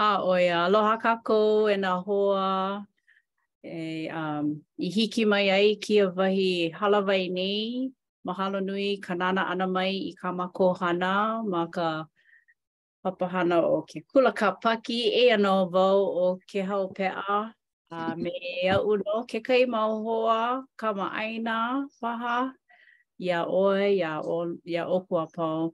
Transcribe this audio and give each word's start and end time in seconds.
A 0.00 0.06
oi, 0.22 0.46
aloha 0.54 0.94
kakou 1.02 1.66
e 1.74 1.74
nā 1.76 1.90
hoa. 2.06 2.42
E, 3.64 4.08
um, 4.20 4.50
I 4.86 4.90
hiki 4.96 5.24
mai 5.32 5.50
ai 5.50 5.72
ki 5.82 5.96
a 6.04 6.04
wahi 6.18 6.44
halawai 6.78 7.24
nei. 7.38 7.90
Mahalo 8.26 8.60
nui 8.66 8.86
ka 9.06 9.14
nana 9.14 9.42
ana 9.52 9.66
mai 9.76 9.90
i 10.10 10.12
ka 10.20 10.30
mako 10.40 10.68
hana 10.80 11.08
ma 11.54 11.62
ka 11.76 11.88
papahana 13.04 13.58
o 13.72 13.82
ke 13.90 13.98
kula 14.10 14.30
ka 14.40 14.52
paki 14.62 15.00
e 15.22 15.24
anō 15.38 15.56
vau 15.74 15.98
o 16.26 16.30
ke 16.50 16.62
hau 16.70 16.86
pea. 16.98 17.34
A 17.90 18.04
me 18.22 18.30
e 18.62 18.68
au 18.76 18.94
no 19.02 19.24
ke 19.30 19.42
kai 19.48 19.62
mau 19.74 19.98
hoa 20.06 20.38
ka 20.80 20.92
ma 21.00 21.08
aina 21.24 21.56
paha. 22.00 22.38
ia 23.26 23.42
oe, 23.64 23.86
ia, 23.98 24.12
o, 24.36 24.38
ia 24.72 24.82
opu 24.96 25.16
a 25.24 25.26
pau. 25.34 25.72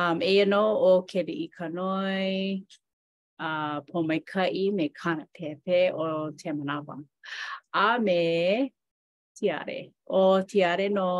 Um, 0.00 0.20
e 0.30 0.32
ano 0.44 0.60
o 0.90 0.92
ke 1.10 1.20
li 1.26 1.34
i 1.46 1.48
ka 1.56 1.68
noi. 1.68 2.68
a 3.44 3.48
uh, 3.54 3.78
po 3.90 3.98
mai 4.08 4.20
kai 4.32 4.62
me 4.78 4.86
kana 5.00 5.24
pepe 5.36 5.78
o 6.04 6.30
te 6.40 6.48
manawa. 6.58 6.94
A 7.84 7.98
me 8.06 8.20
tiare. 9.36 9.80
O 10.08 10.20
tiare 10.50 10.86
no 10.98 11.10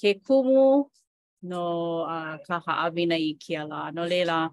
ke 0.00 0.10
kumu 0.26 0.64
no 1.50 1.64
a 2.16 2.18
uh, 2.18 2.32
ka 2.46 2.60
haawina 2.66 3.16
i 3.30 3.32
kia 3.40 3.64
la. 3.72 3.90
No 3.90 4.02
leila, 4.12 4.50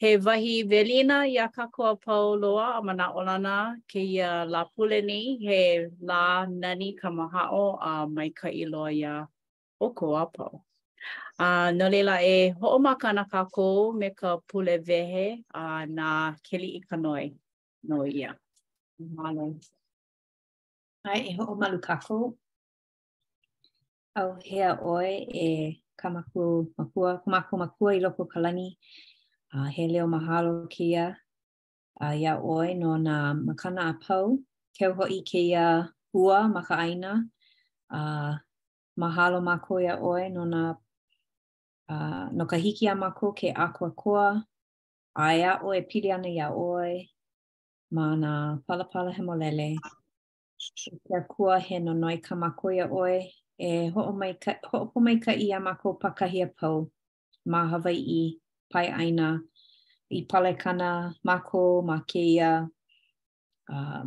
he 0.00 0.16
wahi 0.24 0.54
velina 0.70 1.18
i 1.32 1.36
a 1.46 1.48
kakoa 1.56 1.96
pau 2.04 2.34
loa 2.42 2.68
a 2.78 2.82
mana 2.82 3.06
olana 3.16 3.56
ke 3.90 4.00
i 4.12 4.16
a 4.30 4.44
la 4.44 4.64
puleni 4.76 5.22
he 5.46 5.62
la 6.02 6.44
nani 6.44 6.94
ka 7.00 7.08
o 7.62 7.66
a 7.90 8.06
mai 8.06 8.28
kai 8.40 8.64
loa 8.74 8.90
i 9.00 9.02
a 9.14 9.16
o 9.80 9.88
koa 9.94 10.26
pau. 10.36 10.62
Uh, 11.42 11.68
no 11.78 11.84
leila 11.92 12.16
e 12.34 12.54
ho'o 12.62 12.78
makana 12.86 13.22
kākou 13.32 13.90
me 14.00 14.08
ka 14.18 14.30
pule 14.48 14.76
vehe 14.88 15.24
a 15.60 15.62
uh, 15.62 15.86
nā 15.96 16.10
keli 16.46 16.68
i 16.78 16.80
ka 16.80 16.96
noi 16.96 17.24
no 17.90 17.98
ia. 18.06 18.30
Mālo. 19.18 19.46
Ai, 21.14 21.18
e 21.32 21.34
ho'o 21.40 21.56
malu 21.62 21.78
kākou. 21.88 22.22
Au 24.22 24.28
hea 24.46 24.68
oe 24.92 25.10
e 25.46 25.48
ka 25.98 26.06
maku 26.18 26.44
makua, 26.78 27.10
ka 27.26 27.34
maku 27.34 27.54
makua 27.64 27.96
i 27.98 28.04
loko 28.06 28.30
kalani 28.34 28.68
a 28.76 29.12
Uh, 29.56 29.68
he 29.70 29.86
leo 29.86 30.04
mahalo 30.10 30.68
kia 30.68 31.04
a 32.02 32.06
uh, 32.08 32.14
ia 32.20 32.32
oe 32.52 32.72
no 32.74 32.94
nā 33.02 33.18
makana 33.38 33.84
a 33.90 33.92
pau. 34.04 34.32
Keu 34.78 34.94
ho'i 34.98 35.20
kia 35.30 35.90
hua 36.12 36.38
maka 36.54 36.74
aina. 36.86 37.12
Uh, 37.98 38.34
mahalo 38.98 39.38
mako 39.48 39.78
ia 39.84 39.94
oe 40.10 40.26
no 40.36 40.42
nā 40.54 40.64
uh, 41.88 42.28
no 42.32 42.44
ka 42.46 42.56
hiki 42.56 42.86
a 42.88 42.94
mako 42.94 43.32
ke 43.32 43.52
aqua 43.56 43.90
koa, 43.90 44.46
a 45.16 45.26
ea 45.38 45.58
oe 45.64 45.76
e 45.78 45.82
pili 45.88 46.10
ana 46.14 46.28
ia 46.28 46.48
oe, 46.52 47.08
ma 47.94 48.04
na 48.22 48.32
palapala 48.68 49.10
he 49.16 49.22
molele, 49.22 49.68
ke 51.06 51.14
a 51.18 51.22
kua 51.30 51.58
he 51.66 51.78
no 51.78 51.92
noi 51.92 52.16
ka 52.24 52.34
mako 52.34 52.68
ia 52.78 52.86
oe, 52.88 53.18
e 53.66 53.88
ho'o 53.94 54.12
mai, 54.20 54.32
mai 55.04 55.16
ka 55.24 55.32
i 55.32 55.46
a 55.50 55.58
e 55.60 55.64
mako 55.66 55.88
pakahi 56.02 56.40
a 56.44 56.46
pau, 56.58 56.78
ma 57.52 57.60
Hawaii, 57.70 58.26
pai 58.72 58.86
aina, 59.00 59.28
i 60.14 60.18
palekana, 60.30 61.14
mako, 61.26 61.82
ma 61.82 61.96
keia, 62.10 62.68
uh, 63.74 64.04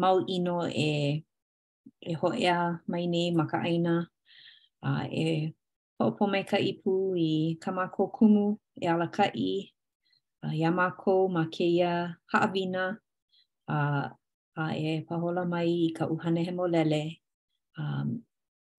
mau 0.00 0.16
ino 0.36 0.56
e, 0.88 1.24
e 2.00 2.12
ho'ea 2.20 2.58
mai 2.90 3.04
nei 3.12 3.28
ma 3.38 3.44
aina, 3.66 3.94
uh, 4.82 5.04
e 5.10 5.57
Ho'opo 6.00 6.24
mai 6.32 6.44
ka 6.50 6.58
ipu 6.70 6.92
i 7.28 7.58
ka 7.62 7.70
mako 7.78 8.02
kumu 8.16 8.44
e 8.78 8.84
ala 8.92 9.06
ka 9.16 9.24
i, 9.34 9.52
uh, 10.46 10.52
ia 10.58 10.70
mako 10.80 11.14
ma 11.34 11.42
keia 11.54 11.92
haawina, 12.30 12.84
a, 13.66 13.76
a 14.62 14.64
e 14.86 14.90
pahola 15.08 15.42
mai 15.52 15.70
i 15.90 15.90
ka 15.96 16.04
uhane 16.14 16.40
he 16.46 16.52
molele, 16.58 17.02
um, 17.80 18.08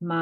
ma 0.09 0.21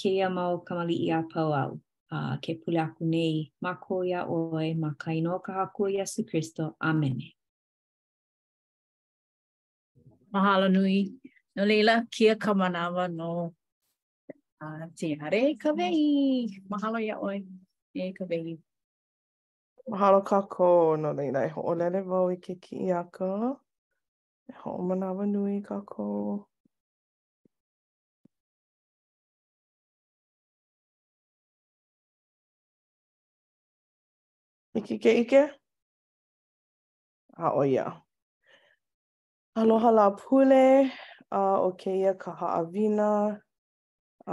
keia 0.00 0.26
mau 0.36 0.52
kamali 0.66 0.96
i 1.02 1.08
a 1.10 1.18
pau 1.32 1.50
au. 1.62 1.72
a 2.16 2.38
ke 2.42 2.52
pule 2.62 2.78
aku 2.86 3.02
nei 3.14 3.36
ma 3.64 3.72
ko 3.84 3.92
oe 4.34 4.66
ma 4.82 4.90
ka 5.00 5.10
ka 5.44 5.50
haku 5.58 5.82
i 5.88 5.96
Asu 6.04 6.20
Kristo. 6.28 6.64
Amene. 6.88 7.26
Mahalo 10.32 10.66
nui. 10.76 10.96
No 11.56 11.62
leila, 11.70 11.94
kia 12.14 12.34
ka 12.42 12.50
manawa 12.60 13.04
no 13.18 13.30
a 14.66 14.88
Tiare 14.96 15.58
ka 15.60 15.70
wei. 15.72 16.60
Mahalo 16.70 16.98
ia 17.00 17.18
oi. 17.20 17.44
E 18.00 18.12
ka 18.16 18.24
wei. 18.30 18.56
Mahalo 19.90 20.18
ka 20.28 20.38
kō. 20.52 20.70
No 21.02 21.08
leina 21.16 21.40
e 21.46 21.50
ho'olele 21.54 21.98
vau 22.10 22.26
i 22.32 22.36
ke 22.44 22.52
ki 22.62 22.74
i 22.88 22.92
aka. 23.00 23.32
E 24.50 24.56
ho'omanawa 24.62 25.24
nui 25.32 25.56
ka 25.68 25.76
kō. 25.92 26.44
Ike 34.78 34.94
ke 35.02 35.10
ike? 35.22 35.42
A 37.36 37.46
oia. 37.60 37.84
Aloha 39.60 39.90
la 39.98 40.06
pule, 40.18 40.90
a 41.30 41.40
o 41.62 41.68
keia 41.80 42.12
ka 42.22 42.30
haawina, 42.40 43.08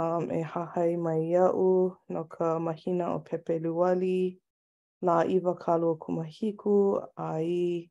um, 0.00 0.24
e 0.30 0.40
hahai 0.50 0.96
mai 0.96 1.20
iaʻu 1.32 1.70
no 2.14 2.22
ka 2.34 2.46
mahina 2.64 3.04
o 3.14 3.18
Pepe 3.20 3.58
Luwali, 3.62 4.38
la 5.06 5.16
iwa 5.34 5.52
kalu 5.64 5.86
o 5.92 5.96
Kumahiku, 6.02 6.76
a 7.16 7.40
i 7.44 7.90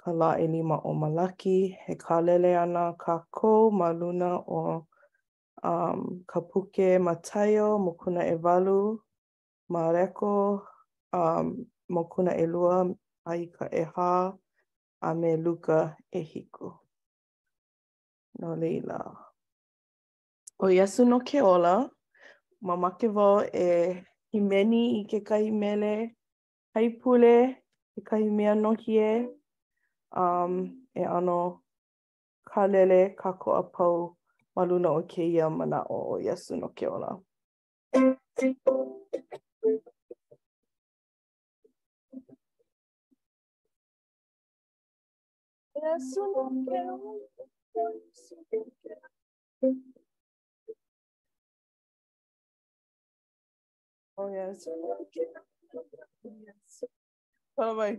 ka 0.00 0.10
la 0.18 0.30
e 0.40 0.46
lima 0.52 0.76
o 0.88 0.94
Malaki, 0.94 1.76
he 1.84 1.94
kalele 2.04 2.50
ana 2.62 2.94
ka 3.02 3.14
kō 3.36 3.52
ma 3.78 3.88
luna 4.00 4.30
o 4.58 4.86
um, 5.62 6.24
ka 6.30 6.40
puke 6.48 6.88
ma 7.04 7.14
taio 7.28 7.68
mo 7.84 7.92
kuna 8.00 8.22
e 8.32 8.36
walu, 8.44 8.80
ma 9.72 9.82
reko 9.94 10.64
um, 11.12 11.46
mo 11.92 12.02
kuna 12.12 12.32
e 12.32 12.46
lua 12.52 12.78
a 13.26 13.32
i 13.36 13.44
ka 13.54 13.64
e 13.68 13.82
hā 13.92 14.12
a 15.00 15.08
me 15.20 15.30
luka 15.44 15.78
e 16.12 16.20
hiku. 16.30 16.66
No 18.40 18.54
leila. 18.56 19.29
O 20.62 20.68
Iesu 20.70 21.06
no 21.08 21.16
ke 21.24 21.40
ola, 21.42 21.88
mamake 22.60 23.08
wau 23.16 23.40
e 23.66 24.04
himeni 24.32 24.80
i 25.00 25.04
ke 25.08 25.18
kahi 25.28 25.48
mele, 25.60 25.92
haipule, 26.76 27.34
ke 27.96 28.00
kahi 28.08 28.28
mea 28.28 28.52
no 28.62 28.74
hie, 28.76 29.26
um, 30.12 30.58
e 30.92 31.02
ano 31.08 31.36
kalele 32.44 33.16
ka 33.16 33.32
koa 33.40 33.62
pau 33.74 33.96
maluna 34.56 34.88
o 34.98 35.02
ke 35.10 35.22
ia 35.24 35.48
mana 35.50 35.80
o 35.88 35.98
o 36.12 36.18
Iesu 36.20 36.52
no 36.60 36.68
ke 36.76 36.84
ola. 36.84 37.16
Yes, 45.82 46.12
no, 46.16 46.50
no, 46.52 46.60
no, 46.60 46.64
no, 46.66 47.16
no, 47.74 47.84
no, 48.12 48.64
no, 48.64 48.66
no, 49.62 49.99
Oh, 54.22 54.28
yes. 54.28 54.68
Yes. 56.24 56.84
Oh, 57.56 57.74
my. 57.74 57.96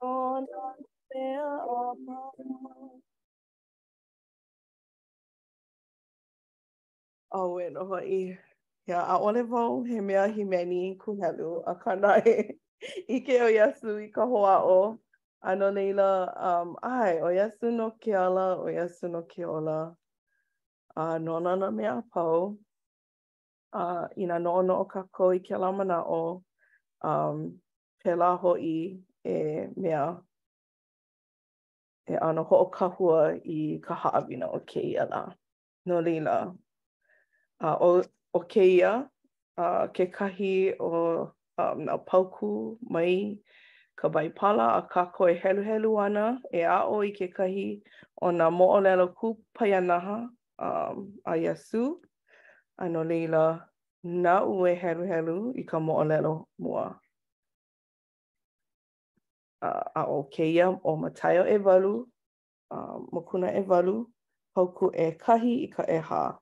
O 0.00 0.36
until 0.36 1.96
upon. 2.10 3.02
Owen 7.30 7.76
Ia 8.90 9.00
a 9.02 9.18
ole 9.18 9.42
wau 9.42 9.82
he 9.84 10.00
mea 10.00 10.28
himeni 10.28 10.96
kuhelu 10.96 11.62
a 11.66 12.22
Ike 13.08 13.40
o 13.40 13.46
Yasu 13.50 13.98
i 14.00 14.08
ka 14.08 14.24
hoa 14.24 14.62
o. 14.62 14.98
Ano 15.42 15.70
leila, 15.70 16.32
um, 16.36 16.76
ai, 16.82 17.18
o 17.18 17.26
Yasu 17.26 17.70
no 17.72 17.90
ke 18.00 18.14
ala, 18.14 18.56
o 18.56 18.66
Yasu 18.66 19.10
no 19.10 19.22
ke 19.22 19.44
ola. 19.44 19.94
A 20.96 21.02
uh, 21.14 21.18
nona 21.18 21.56
na 21.56 21.70
mea 21.70 22.02
pau. 22.14 22.56
A 23.74 23.78
uh, 23.78 24.08
ina 24.16 24.38
no 24.38 24.62
no 24.62 24.78
o 24.80 24.84
kako 24.86 25.34
i 25.34 25.38
ke 25.40 25.58
la 25.58 25.70
mana 25.72 26.00
o. 26.04 26.42
Um, 27.02 27.60
pela 28.02 28.38
hoi 28.40 29.00
e 29.24 29.68
mea 29.76 30.16
e 32.06 32.16
ano 32.16 32.44
ho'o 32.44 32.66
kahua 32.70 33.36
i 33.44 33.78
ka 33.82 33.94
haawina 33.94 34.46
o 34.50 34.60
keia 34.60 35.06
la. 35.10 35.34
No 35.86 36.00
lila. 36.00 36.54
Uh, 37.60 37.76
o, 37.80 38.02
o 38.32 38.40
keia, 38.46 39.08
uh, 39.58 39.86
ke 39.88 40.06
kahi 40.14 40.74
o 40.80 41.32
um, 41.58 41.84
na 41.84 41.98
pauku 41.98 42.78
mai 42.90 43.38
ka 43.96 44.08
baipala 44.08 44.76
a 44.78 44.82
ka 44.88 45.06
koe 45.12 45.34
helu 45.34 45.62
helu 45.66 45.96
ana 45.98 46.38
e 46.54 46.62
a 46.62 46.86
o 46.86 47.02
i 47.02 47.10
ke 47.10 47.28
kahi 47.34 47.82
o 48.22 48.30
na 48.30 48.48
mo'olelo 48.50 49.08
ku 49.14 49.34
payanaha 49.58 50.28
um, 50.58 51.12
a 51.26 51.34
Yasu. 51.36 51.98
Ano 52.78 53.02
lila, 53.04 53.66
na 54.04 54.44
ue 54.46 54.74
helu 54.78 55.04
helu 55.10 55.52
i 55.58 55.62
ka 55.64 55.78
mo'olelo 55.82 56.46
mua. 56.62 56.84
Mua. 56.86 57.00
a 59.60 60.02
o 60.06 60.28
keia 60.32 60.68
o 60.84 60.96
matayo 60.96 61.44
e 61.46 61.58
walu, 61.58 62.06
uh, 62.70 62.98
mokuna 63.12 63.48
e 63.58 63.62
walu, 63.66 64.06
hauku 64.54 64.90
e 64.94 65.12
kahi 65.18 65.54
i 65.64 65.68
ka 65.68 65.82
e 65.88 65.98
hā. 66.00 66.36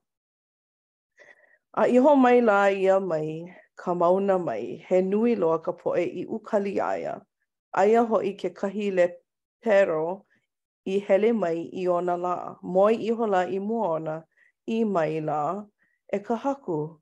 A 1.73 1.87
iho 1.87 2.15
mai 2.15 2.41
la 2.41 2.65
ia 2.69 2.99
mai, 2.99 3.53
ka 3.75 3.93
mauna 3.93 4.37
mai, 4.39 4.83
he 4.87 5.01
nui 5.01 5.35
loa 5.35 5.59
ka 5.61 5.71
poe 5.71 6.01
i 6.03 6.25
ukali 6.25 6.79
aia. 6.81 7.19
Aia 7.73 8.01
i 8.23 8.33
ke 8.33 8.49
kahi 8.53 8.91
le 8.91 9.07
tero 9.63 10.25
i 10.85 10.99
hele 10.99 11.33
mai 11.33 11.69
i 11.73 11.87
ona 11.87 12.17
la, 12.17 12.55
moi 12.63 12.93
iho 12.95 13.25
la 13.27 13.41
i 13.45 13.59
mua 13.59 13.95
ona 13.99 14.23
i 14.67 14.83
mai 14.83 15.19
la 15.21 15.63
e 16.11 16.19
ka 16.19 16.35
haku. 16.35 16.99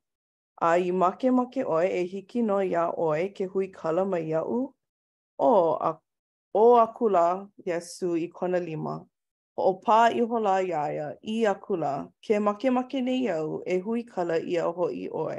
A 0.62 0.78
i 0.80 0.92
make 0.92 1.30
make 1.32 1.64
oe 1.66 1.86
e 1.86 2.06
hiki 2.06 2.42
no 2.42 2.60
ia 2.62 2.92
oe 2.98 3.30
ke 3.34 3.46
hui 3.46 3.68
kala 3.68 4.06
mai 4.06 4.24
iau, 4.32 4.74
o 5.38 5.74
a 5.80 6.00
O 6.56 6.78
akula, 6.80 7.50
Yesu 7.68 8.16
i 8.16 8.30
kona 8.30 8.62
lima, 8.62 9.06
o 9.58 9.64
o 9.72 9.72
pā 9.88 9.96
i 10.16 10.22
hola 10.34 10.54
iaia 10.66 11.08
i 11.34 11.42
akula, 11.52 11.90
ke 12.24 12.40
make 12.46 12.64
make 12.76 13.02
nei 13.08 13.26
au 13.34 13.58
e 13.76 13.78
hui 13.88 14.04
kala 14.12 14.38
i 14.38 14.56
aho 14.68 14.88
i 15.02 15.10
oe. 15.24 15.36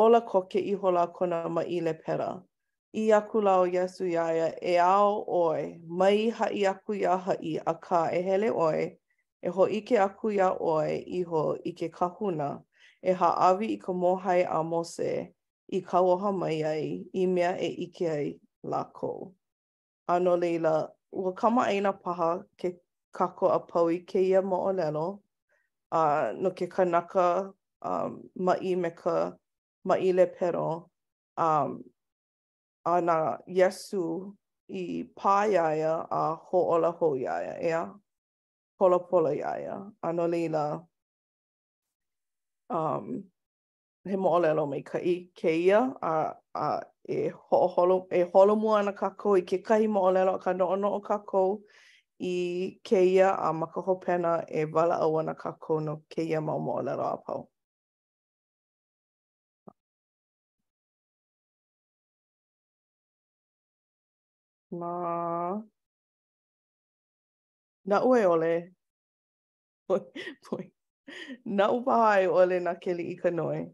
Ola 0.00 0.20
koke 0.32 0.60
i 0.60 0.74
hola 0.82 1.06
kona 1.20 1.38
ma 1.48 1.64
i 1.64 1.78
le 1.86 1.94
pera. 2.02 2.28
I 2.92 3.06
akula 3.20 3.54
o 3.62 3.64
Yesu 3.76 4.10
iaia 4.12 4.50
e 4.60 4.76
ao 4.88 5.24
oe, 5.40 5.78
mai 5.88 6.28
ha 6.40 6.50
i 6.60 6.66
aku 6.74 6.98
ia 7.00 7.16
hai 7.16 7.56
a 7.66 7.74
ka 7.88 8.02
e 8.12 8.20
hele 8.28 8.52
oe, 8.68 8.84
e 9.42 9.48
ho 9.48 9.68
i 9.72 9.80
ke 9.80 9.96
aku 10.08 10.36
ia 10.36 10.50
oe 10.76 11.00
i 11.20 11.24
ho 11.32 11.46
i 11.64 11.72
ke 11.72 11.88
kahuna, 11.98 12.50
e 13.02 13.12
ha 13.22 13.30
awi 13.48 13.72
i 13.72 13.80
ka 13.86 13.92
mohai 14.04 14.42
a 14.44 14.62
mose 14.62 15.12
i 15.72 15.80
ka 15.80 16.00
oha 16.12 16.32
mai 16.44 16.56
ai 16.74 17.04
i 17.22 17.26
mea 17.26 17.56
e 17.56 17.72
ike 17.88 18.10
ai 18.20 18.32
lakou. 18.62 19.32
ano 20.10 20.36
leila, 20.36 20.90
ua 21.12 21.32
kama 21.32 21.66
aina 21.70 21.92
paha 21.92 22.42
ke 22.58 22.74
kako 23.14 23.48
a 23.54 23.58
pau 23.60 23.88
i 23.90 23.98
ke 24.02 24.18
ia 24.22 24.42
mo 24.42 24.72
lelo, 24.72 25.22
uh, 25.94 26.32
no 26.40 26.50
ke 26.50 26.66
kanaka 26.66 27.50
um, 27.82 28.18
ma 28.34 28.54
i 28.60 28.74
me 28.74 28.90
ka 28.90 29.32
ma 29.84 29.94
i 29.94 30.12
le 30.12 30.26
pero, 30.26 30.90
um, 31.36 31.78
a 32.84 33.00
na 33.00 33.38
yesu 33.46 34.34
i 34.70 35.04
pāiaia 35.16 36.06
a 36.10 36.22
hoʻola 36.50 36.92
hoʻiaia, 36.98 37.58
ea? 37.62 37.84
Pola 38.78 38.98
pola 39.10 39.30
iaia, 39.36 39.92
ano 40.02 40.26
leila, 40.26 40.80
um, 42.70 43.24
he 44.04 44.16
mo 44.16 44.38
lelo 44.40 44.66
me 44.68 44.82
ka 44.82 44.98
i 44.98 45.28
ke 45.36 45.52
ia, 45.66 45.80
a, 46.02 46.32
a 46.54 46.80
e 47.08 47.30
holo 47.50 48.06
e 48.10 48.22
holo 48.32 48.56
mua 48.56 48.78
ana 48.80 48.92
kakou 48.92 49.36
i 49.36 49.42
kai 49.58 49.86
mo 49.86 50.10
lelo 50.12 50.38
ka 50.38 50.52
no 50.52 50.76
no 50.76 51.00
kakou 51.00 51.62
i 52.18 52.78
keia 52.84 53.30
a 53.36 53.52
makaho 53.52 53.94
pena 53.96 54.44
e 54.48 54.64
vala 54.64 54.96
au 55.00 55.18
ana 55.18 55.34
kakou 55.34 55.80
no 55.80 56.02
keia 56.08 56.40
ma 56.40 56.58
mo 56.58 56.76
olelo 56.76 57.02
a 57.02 57.16
pau 57.26 57.48
na 64.70 65.62
na 67.84 68.04
ue 68.04 68.26
ole 68.26 68.74
poi 70.44 70.72
na 71.44 71.70
u 71.72 71.82
pa 71.84 72.16
ole 72.28 72.60
na 72.60 72.74
keli 72.74 73.02
i 73.12 73.16
ka 73.16 73.30
noi 73.30 73.66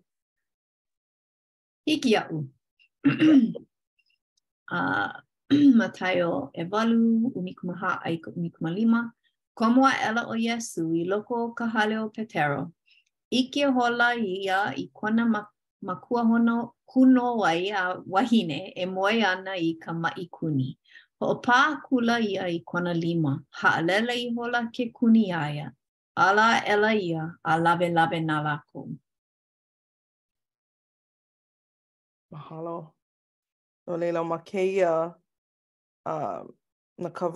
hiki 1.86 2.16
a 4.78 4.80
matayo 5.78 6.32
evalu 6.62 7.08
unikumaha 7.38 7.90
ai 8.06 8.16
unikumalima 8.36 9.00
komo 9.58 9.82
a 9.90 9.94
ela 10.08 10.22
o 10.26 10.34
yesu 10.46 10.82
i 10.94 11.02
loko 11.10 11.34
o 11.60 11.64
hale 11.74 11.96
o 11.98 12.06
petero 12.16 12.62
ike 13.38 13.62
hola 13.76 14.08
ia 14.36 14.58
i 14.82 14.90
kona 14.98 15.24
makua 15.86 16.22
hono 16.28 16.56
kuno 16.90 17.24
wai 17.42 17.64
a 17.80 17.96
wahine 18.14 18.58
e 18.74 18.84
moe 18.94 19.18
ana 19.32 19.52
i 19.52 19.70
ka 19.82 19.90
mai 20.02 20.24
kuni 20.36 20.68
ho 21.20 21.26
pa 21.44 21.58
kula 21.86 22.16
ia 22.30 22.44
i 22.48 22.58
kona 22.70 22.92
lima 23.04 23.32
ha 23.58 23.68
alela 23.78 24.12
i 24.14 24.26
hola 24.34 24.60
ke 24.74 24.84
kuni 24.96 25.24
aia 25.44 25.66
ala 26.26 26.46
ela 26.72 26.90
ia 27.08 27.22
a 27.50 27.58
lave 27.64 27.88
lave 27.96 28.18
na 28.28 28.36
Mahalo. 32.36 32.92
No 33.86 33.96
leila, 33.96 34.24
ma 34.24 34.38
keia 34.38 34.92
uh, 36.10 36.40
na 36.98 37.10
ka 37.10 37.30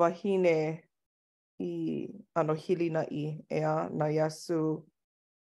i 1.63 2.09
ano 2.35 2.55
hili 2.55 2.91
na 2.91 3.05
i 3.13 3.41
ea 3.51 3.89
na 3.93 4.09
yasu 4.09 4.85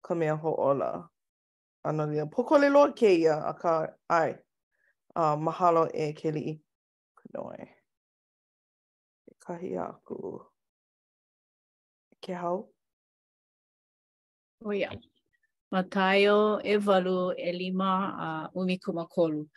ka 0.01 0.15
mea 0.15 0.35
ho 0.35 0.55
ola. 0.57 1.09
Ano 1.83 2.05
leila, 2.05 2.25
pokole 2.25 2.69
loa 2.69 2.93
keia 2.93 3.43
a 3.45 3.53
ka 3.53 3.87
ai. 4.09 4.33
Uh, 5.15 5.37
mahalo 5.37 5.87
e 5.93 6.13
ke 6.13 6.31
li 6.31 6.49
i 6.49 6.59
kanoe. 7.19 7.67
kahi 9.45 9.75
aku. 9.77 10.39
Ke 12.21 12.33
hau? 12.33 12.69
Oh, 14.65 14.71
yeah. 14.71 14.93
Matayo 15.73 16.61
e 16.63 16.73
walu 16.77 17.33
e 17.35 17.49
lima 17.51 17.91
a 18.19 18.49
umi 18.53 18.77
kumakolu. 18.77 19.47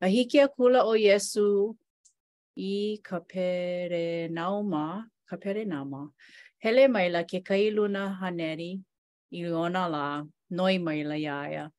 A 0.00 0.06
hiki 0.08 0.40
a 0.40 0.48
kula 0.48 0.82
o 0.82 0.96
Yesu 0.98 1.76
i 2.58 2.98
ka 3.04 3.20
pere 3.20 4.26
nauma, 4.28 5.04
ka 5.28 5.36
pere 5.36 5.62
nauma, 5.64 6.10
hele 6.58 6.88
maila 6.90 7.22
ke 7.22 7.38
kailuna 7.46 8.18
haneri 8.18 8.82
i 9.30 9.44
ona 9.46 9.86
la 9.88 10.24
noi 10.50 10.78
maila 10.78 11.14
iaia. 11.14 11.70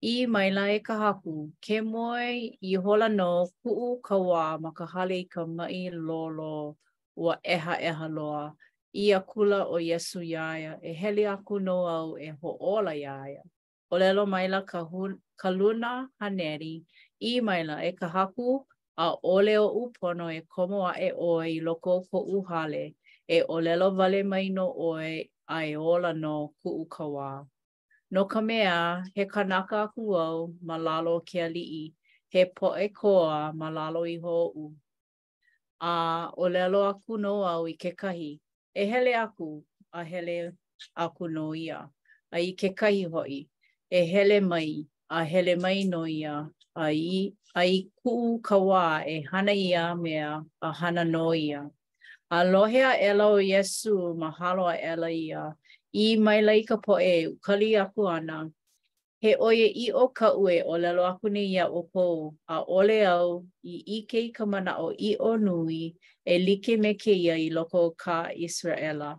I 0.00 0.26
maila 0.26 0.70
e 0.70 0.78
ka 0.78 0.94
haku, 1.02 1.50
ke 1.60 1.82
moe 1.82 2.54
i 2.62 2.74
hola 2.78 3.08
no 3.08 3.48
kuu 3.66 3.98
ka 3.98 4.14
wā 4.14 4.60
ma 4.62 4.70
ka 4.70 4.86
hale 4.86 5.18
i 5.18 5.24
ka 5.26 5.42
mai 5.44 5.90
lolo 5.90 6.76
ua 7.18 7.34
eha 7.42 7.74
eha 7.82 7.82
Ua 7.82 7.82
eha 7.82 7.82
eha 7.90 8.06
loa. 8.14 8.54
i 8.92 9.12
a 9.12 9.20
kula 9.20 9.66
o 9.70 9.78
Yesu 9.78 10.20
iaia, 10.22 10.78
e 10.82 10.92
heli 10.92 11.26
aku 11.26 11.58
no 11.60 11.86
au 11.86 12.18
e 12.18 12.30
ho 12.40 12.56
ola 12.60 12.90
iaia. 12.92 13.42
O 13.90 13.98
lelo 13.98 14.26
maila 14.26 14.66
ka, 14.66 14.82
hun, 14.84 15.18
ka 15.38 15.50
luna 15.50 16.08
haneri, 16.20 16.82
i 17.20 17.40
maila 17.40 17.78
e 17.86 17.92
ka 17.92 18.08
haku 18.08 18.64
a 18.98 19.14
ole 19.22 19.54
o 19.62 19.70
upono 19.86 20.26
e 20.34 20.40
komo 20.50 20.82
a 20.90 20.94
e 20.98 21.12
oe 21.16 21.46
i 21.58 21.60
loko 21.62 22.02
ko 22.10 22.18
uhale, 22.26 22.94
e 23.30 23.38
o 23.46 23.60
lelo 23.62 23.90
vale 23.94 24.22
mai 24.26 24.48
no 24.50 24.66
oe 24.74 25.30
a 25.48 25.58
e 25.66 25.76
ola 25.76 26.12
no 26.14 26.50
ku 26.62 26.82
ukawa. 26.84 27.46
No 28.10 28.24
ka 28.26 28.40
mea, 28.40 29.04
he 29.14 29.24
kanaka 29.26 29.86
aku 29.86 30.14
au 30.18 30.54
ma 30.66 30.76
lalo 30.76 31.20
ke 31.22 31.46
alii, 31.46 31.92
he 32.32 32.42
po 32.50 32.74
e 32.74 32.88
koa 32.90 33.52
ma 33.54 33.70
lalo 33.70 34.02
i 34.02 34.18
ho'u. 34.18 34.74
A 35.80 36.30
o 36.36 36.48
lelo 36.50 36.82
aku 36.90 37.18
no 37.18 37.42
au 37.46 37.66
i 37.70 37.74
ke 37.78 37.94
kahi, 37.96 38.40
e 38.74 38.86
hele 38.86 39.14
aku 39.16 39.62
a 39.92 40.02
hele 40.04 40.52
aku 40.96 41.28
no 41.28 41.54
ia. 41.54 41.90
A 42.32 42.38
i 42.38 42.52
ke 42.54 42.74
kai 42.76 43.02
hoi, 43.02 43.46
e 43.90 44.00
hele 44.06 44.40
mai 44.40 44.84
a 45.10 45.24
hele 45.24 45.56
mai 45.56 45.82
no 45.88 46.06
ia. 46.06 46.48
A 46.76 46.90
i, 46.94 47.32
a 47.54 47.64
i 47.66 47.88
ku 48.02 48.38
kawā 48.40 49.02
e 49.08 49.22
hana 49.30 49.52
ia 49.52 49.94
mea 49.96 50.42
a 50.62 50.72
hana 50.72 51.04
no 51.04 51.34
ia. 51.34 51.68
A 52.30 52.44
lohea 52.44 52.94
ela 53.00 53.26
o 53.26 53.38
Yesu 53.42 54.14
mahalo 54.16 54.68
a 54.70 54.78
ela 54.78 55.10
ia. 55.10 55.52
I 55.92 56.14
mai 56.16 56.38
laika 56.42 56.78
po 56.80 56.98
e 57.00 57.26
ukali 57.26 57.74
aku 57.76 58.06
ana 58.06 58.50
He 59.22 59.34
oia 59.36 59.66
i 59.76 59.90
o 59.92 60.06
ka 60.08 60.30
ue 60.32 60.62
o 60.64 60.76
lalo 60.80 61.02
aku 61.04 61.28
ne 61.28 61.44
ia 61.44 61.66
o 61.68 61.82
kou 61.92 62.32
a 62.48 62.62
ole 62.64 63.02
au 63.06 63.44
i 63.62 63.74
i 63.96 63.98
kei 64.08 64.30
ka 64.32 64.46
mana 64.48 64.78
o 64.80 64.94
i 64.96 65.10
o 65.20 65.30
nui 65.36 65.92
e 66.24 66.34
like 66.46 66.80
me 66.80 66.94
ke 66.94 67.12
ia 67.12 67.34
i 67.36 67.50
loko 67.52 67.82
o 67.88 67.90
ka 67.92 68.30
Israela. 68.32 69.18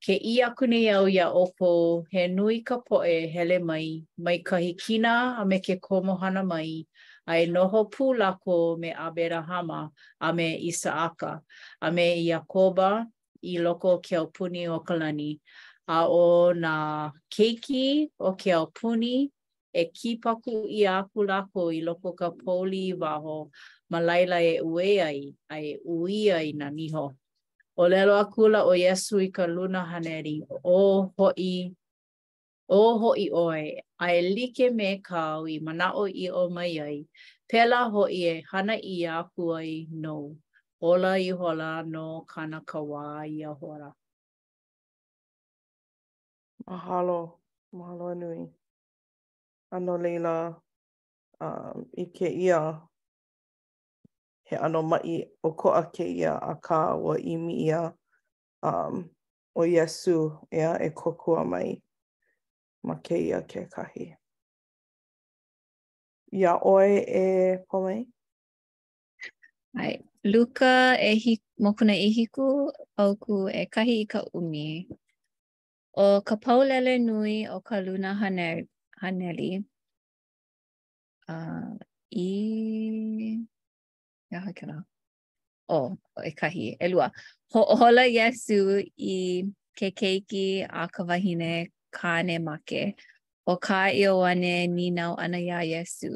Ke 0.00 0.16
i 0.16 0.38
aku 0.40 0.64
ne 0.72 0.80
au 0.96 1.04
ia 1.10 1.28
o 1.28 1.44
kou 1.60 2.06
he 2.12 2.24
nui 2.28 2.62
ka 2.64 2.80
poe 2.88 3.28
hele 3.34 3.58
mai, 3.60 4.00
mai 4.16 4.38
kahi 4.40 4.72
kina 4.80 5.36
a 5.40 5.44
me 5.44 5.60
ke 5.60 5.76
komohana 5.88 6.42
mai, 6.46 6.86
a 7.28 7.36
e 7.44 7.52
noho 7.52 7.84
pū 7.92 8.16
lako 8.16 8.78
me 8.80 8.94
Aberahama 8.96 9.90
a 10.20 10.32
me 10.32 10.56
Isaaka 10.70 11.38
a 11.84 11.92
me 11.92 12.06
Iakoba 12.28 13.04
i 13.44 13.58
loko 13.58 13.92
o 14.00 14.00
keau 14.00 14.32
puni 14.32 14.66
o 14.68 14.80
Kalani. 14.80 15.36
a 15.88 16.02
o 16.12 16.52
nā 16.52 16.76
keiki 17.32 18.10
o 18.20 18.32
ke 18.36 18.52
ao 18.52 18.66
puni 18.80 19.30
e 19.72 19.84
kipaku 19.88 20.66
i 20.80 20.82
aku 20.94 21.24
lako 21.24 21.70
i 21.76 21.80
loko 21.84 22.12
ka 22.16 22.28
pōli 22.32 22.82
i 22.92 22.96
waho 23.04 23.36
ma 23.90 23.98
laila 24.08 24.38
e 24.44 24.54
ue 24.72 24.88
ai 25.08 25.20
ai 25.54 25.62
e 25.72 25.78
ui 25.88 26.20
ai 26.38 26.48
nā 26.52 26.68
niho. 26.76 27.06
O 27.80 27.86
lelo 27.92 28.14
a 28.22 28.26
kula 28.32 28.60
o 28.68 28.72
Yesu 28.84 29.16
i 29.26 29.30
ka 29.36 29.44
luna 29.54 29.80
haneri 29.90 30.36
o 30.62 30.80
hoi 31.16 31.70
o 32.68 32.80
hoi 33.04 33.24
oe 33.44 33.64
a 34.04 34.06
e 34.16 34.20
like 34.34 34.66
me 34.78 34.88
kau 35.08 35.40
i 35.48 35.56
mana 35.66 35.86
o 36.00 36.04
i 36.08 36.26
o 36.28 36.42
mai 36.56 36.72
ai 36.88 36.98
pela 37.48 37.78
hoi 37.94 38.12
e 38.34 38.44
hana 38.52 38.76
i 38.76 38.96
aku 39.18 39.44
ai 39.60 39.72
nou. 40.04 40.24
Ola 40.88 41.12
i 41.18 41.30
hola 41.40 41.70
no 41.92 42.06
kana 42.32 42.60
kawa 42.70 43.04
i 43.36 43.42
a 43.42 43.52
hora. 43.60 43.90
mahalo, 46.68 47.18
mahalo 47.72 48.06
anui. 48.12 48.44
Ano 49.72 49.96
leila, 49.98 50.56
um, 51.40 51.84
i 51.96 52.04
ke 52.06 52.28
ia, 52.28 52.60
he 54.44 54.56
ano 54.56 54.80
mai 54.82 55.24
o 55.44 55.50
koa 55.60 55.82
ke 55.92 56.04
ia 56.08 56.32
a 56.50 56.54
ka 56.66 56.96
o 56.96 57.10
imi 57.32 57.68
ia 57.68 57.92
um, 58.62 58.94
o 59.54 59.62
Yesu 59.74 60.38
ea 60.50 60.72
e 60.80 60.88
kokua 60.90 61.44
mai 61.44 61.82
ma 62.86 62.94
ke 63.04 63.16
ia 63.28 63.42
ke 63.42 63.66
kahi. 63.74 64.14
Ia 66.32 66.52
oe 66.64 67.04
e 67.04 67.24
pomei? 67.68 68.08
Ai, 69.76 70.00
Luka 70.24 70.96
e 71.00 71.12
hi, 71.20 71.34
mokuna 71.60 71.92
e 71.92 72.08
hiku 72.12 72.72
au 72.96 73.12
ku 73.24 73.48
e 73.48 73.66
kahi 73.74 73.94
i 74.00 74.06
ka 74.12 74.20
umi. 74.32 74.88
o 75.98 76.22
ka 76.22 76.36
paulele 76.38 76.94
nui 77.02 77.48
o 77.50 77.58
ka 77.60 77.76
luna 77.82 78.14
hane, 78.14 78.70
haneli 79.02 79.50
uh, 81.28 81.74
i 82.14 82.26
ia 84.30 84.38
hai 84.44 84.52
kena 84.60 84.78
o 85.68 85.76
oh, 85.78 85.88
e 86.30 86.30
kahi 86.38 86.66
e 86.86 86.90
lua 86.92 87.10
ho 87.54 87.60
hola 87.80 88.04
yesu 88.06 88.58
i 89.14 89.18
ke 89.80 89.90
keiki 90.00 90.46
a 90.82 90.86
ka 90.94 91.02
wahine 91.08 91.66
kane 91.98 92.36
make 92.46 92.84
o 93.50 93.56
ka 93.68 93.82
i 94.02 94.04
o 94.10 94.20
ane 94.30 94.66
ni 94.74 94.90
nau 94.98 95.14
ana 95.24 95.38
ia 95.48 95.60
yesu 95.74 96.12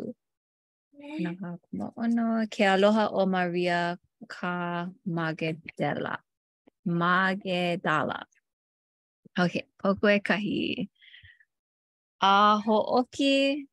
na 1.24 1.30
ka 1.40 1.50
kuma 1.64 1.90
ono 2.04 2.28
ke 2.54 2.62
aloha 2.74 3.08
o 3.22 3.26
maria 3.34 3.80
ka 4.36 4.86
magedela 5.18 6.14
magedala 7.02 8.22
Okay, 9.38 9.64
poku 9.80 10.06
e 10.16 10.20
kahi. 10.28 10.88
A 12.20 12.60
ho 12.64 12.76
oki 13.00 13.64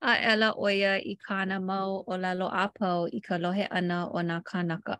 a 0.00 0.12
ela 0.32 0.48
oia 0.56 0.94
i 0.96 1.14
kāna 1.24 1.60
mau 1.62 2.00
o 2.08 2.14
la 2.16 2.32
lo 2.32 2.48
apau 2.64 3.04
i 3.18 3.20
ka 3.26 3.36
lohe 3.42 3.66
ana 3.70 3.98
o 4.08 4.20
nā 4.28 4.38
kānaka. 4.48 4.96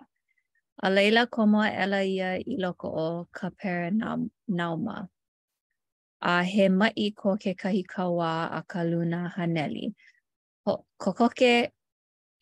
A 0.85 0.91
leila 0.91 1.26
komo 1.26 1.65
ela 1.65 2.03
ia 2.05 2.37
i 2.37 2.59
loko 2.61 2.88
o 3.07 3.26
ka 3.33 3.49
pera 3.59 3.91
na 3.91 4.17
nauma. 4.59 5.09
A 6.21 6.45
he 6.45 6.69
mai 6.69 7.11
ko 7.17 7.37
ke 7.37 7.57
kahi 7.62 7.83
kawā 7.93 8.33
a 8.59 8.62
ka 8.69 8.83
luna 8.91 9.33
haneli. 9.37 9.95
Ho 10.67 10.85
kokoke 11.00 11.69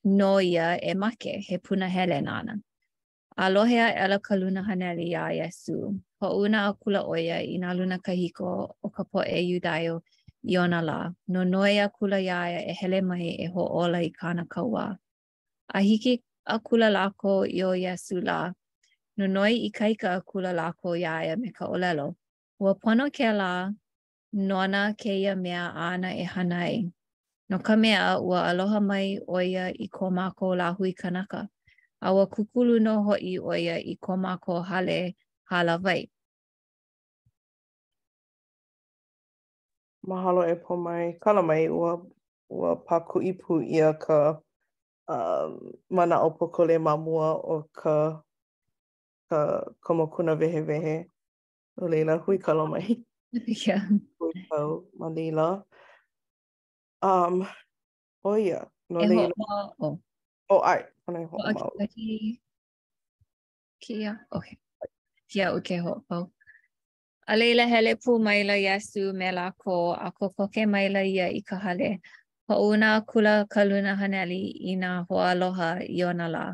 no 0.05 0.41
ia 0.41 0.77
e 0.83 0.95
make 0.95 1.23
he 1.47 1.59
puna 1.59 1.89
hele 1.89 2.19
nāna. 2.21 2.43
Na. 2.45 2.55
Alohe 3.37 3.81
a 3.83 3.91
ela 4.05 4.19
ka 4.21 4.37
luna 4.37 4.62
haneli 4.62 5.09
ia 5.11 5.26
Yesu. 5.35 6.00
Ho 6.21 6.38
una 6.38 6.69
a 6.69 6.73
kula 6.75 7.03
oia 7.03 7.43
i 7.43 7.59
nga 7.59 7.75
luna 7.75 7.99
kahiko 7.99 8.75
o 8.81 8.88
ka 8.91 9.03
po 9.05 9.23
e 9.26 9.43
yudayo 9.50 10.03
i 10.47 10.57
ona 10.57 10.81
la. 10.83 11.11
No 11.26 11.43
noe 11.45 11.81
a 11.83 11.88
kula 11.88 12.23
iaia 12.23 12.62
e, 12.62 12.71
e 12.71 12.75
hele 12.79 13.00
mai 13.03 13.35
e 13.35 13.49
ho 13.50 13.67
ola 13.67 13.99
i 14.03 14.11
kāna 14.12 14.47
kaua. 14.47 14.97
A 15.75 15.81
hiki 15.81 16.23
a 16.47 16.59
kula 16.61 16.91
lako 16.95 17.43
i 17.50 17.62
o 17.64 17.73
Yesu 17.75 18.21
la. 18.23 18.53
No 19.17 19.26
noe 19.26 19.50
i 19.50 19.71
kaika 19.71 20.14
a 20.14 20.21
kula 20.21 20.53
lako 20.55 20.95
iaia 20.97 21.33
e, 21.35 21.37
me 21.37 21.50
ka 21.50 21.67
olelo. 21.67 22.14
Ua 22.61 22.75
pono 22.75 23.11
ke 23.11 23.33
la 23.35 23.69
nona 24.33 24.95
ke 24.95 25.11
ia 25.11 25.35
mea 25.35 25.73
ana 25.75 26.14
e 26.14 26.23
hanai. 26.23 26.87
No 27.50 27.59
ka 27.59 27.75
mea 27.76 28.14
ua 28.21 28.47
aloha 28.50 28.81
mai 28.81 29.19
oia 29.26 29.75
i 29.75 29.88
ko 29.91 30.11
mako 30.11 30.55
hui 30.79 30.93
kanaka. 30.95 31.49
a 32.05 32.13
ua 32.13 32.27
kukulu 32.27 32.77
no 32.85 33.01
hoi 33.03 33.39
o 33.41 33.57
ia 33.57 33.81
i 33.81 33.97
ko 33.97 34.17
mako 34.17 34.61
hale 34.63 35.17
hala 35.45 35.79
vai. 35.79 36.03
Mahalo 40.09 40.43
e 40.49 40.55
po 40.63 40.73
mai 40.85 41.17
kala 41.23 41.43
mai 41.43 41.69
ua, 41.69 41.91
ua 42.51 42.71
paku 42.87 43.25
ipu 43.31 43.65
ia 43.65 43.97
ka 44.03 44.37
uh, 45.09 45.49
mana 45.91 46.21
opoko 46.21 46.61
le 46.69 46.77
mamua 46.79 47.29
o 47.41 47.57
ka, 47.79 48.21
ka 49.31 49.39
komokuna 49.81 50.37
vehe 50.37 50.61
vehe. 50.61 51.09
O 51.81 51.89
leila, 51.89 52.19
hui 52.21 52.39
kala 52.39 52.69
mai. 52.69 53.01
yeah. 53.67 53.89
Hui 54.21 54.33
kau, 54.51 54.85
ma 54.99 55.09
leila. 55.09 55.65
Um, 57.01 57.47
o 58.25 58.37
no 58.93 59.01
e 59.01 59.07
leila. 59.09 59.33
Ho, 59.41 59.41
ma, 59.41 59.73
oh. 59.81 60.01
oh, 60.51 60.61
ai, 60.63 60.85
ana 61.07 61.21
i 61.21 61.25
hoa 61.25 61.53
mau. 61.53 61.73
Kia, 63.81 64.17
ok. 64.31 64.45
Kia 65.29 65.53
u 65.55 65.61
ke 65.61 65.79
hoa 65.79 66.01
pau. 66.09 66.31
A 67.27 67.37
leila 67.37 67.67
hele 67.67 67.95
pū 67.95 68.17
maila 68.23 68.53
yesu 68.57 69.13
me 69.13 69.33
la 69.33 69.51
ko 69.59 69.93
a 69.93 70.11
ko 70.11 70.29
koke 70.37 70.67
maila 70.67 71.03
ia 71.05 71.27
i 71.29 71.41
ka 71.43 71.57
hale. 71.57 71.99
Pa 72.47 72.59
una 72.61 73.01
kula 73.01 73.45
kaluna 73.49 73.97
haneli 73.97 74.41
i 74.71 74.77
nā 74.77 75.05
hoa 75.09 75.31
aloha 75.33 75.71
i 75.89 76.03
o 76.05 76.13
nā 76.13 76.29
la. 76.31 76.45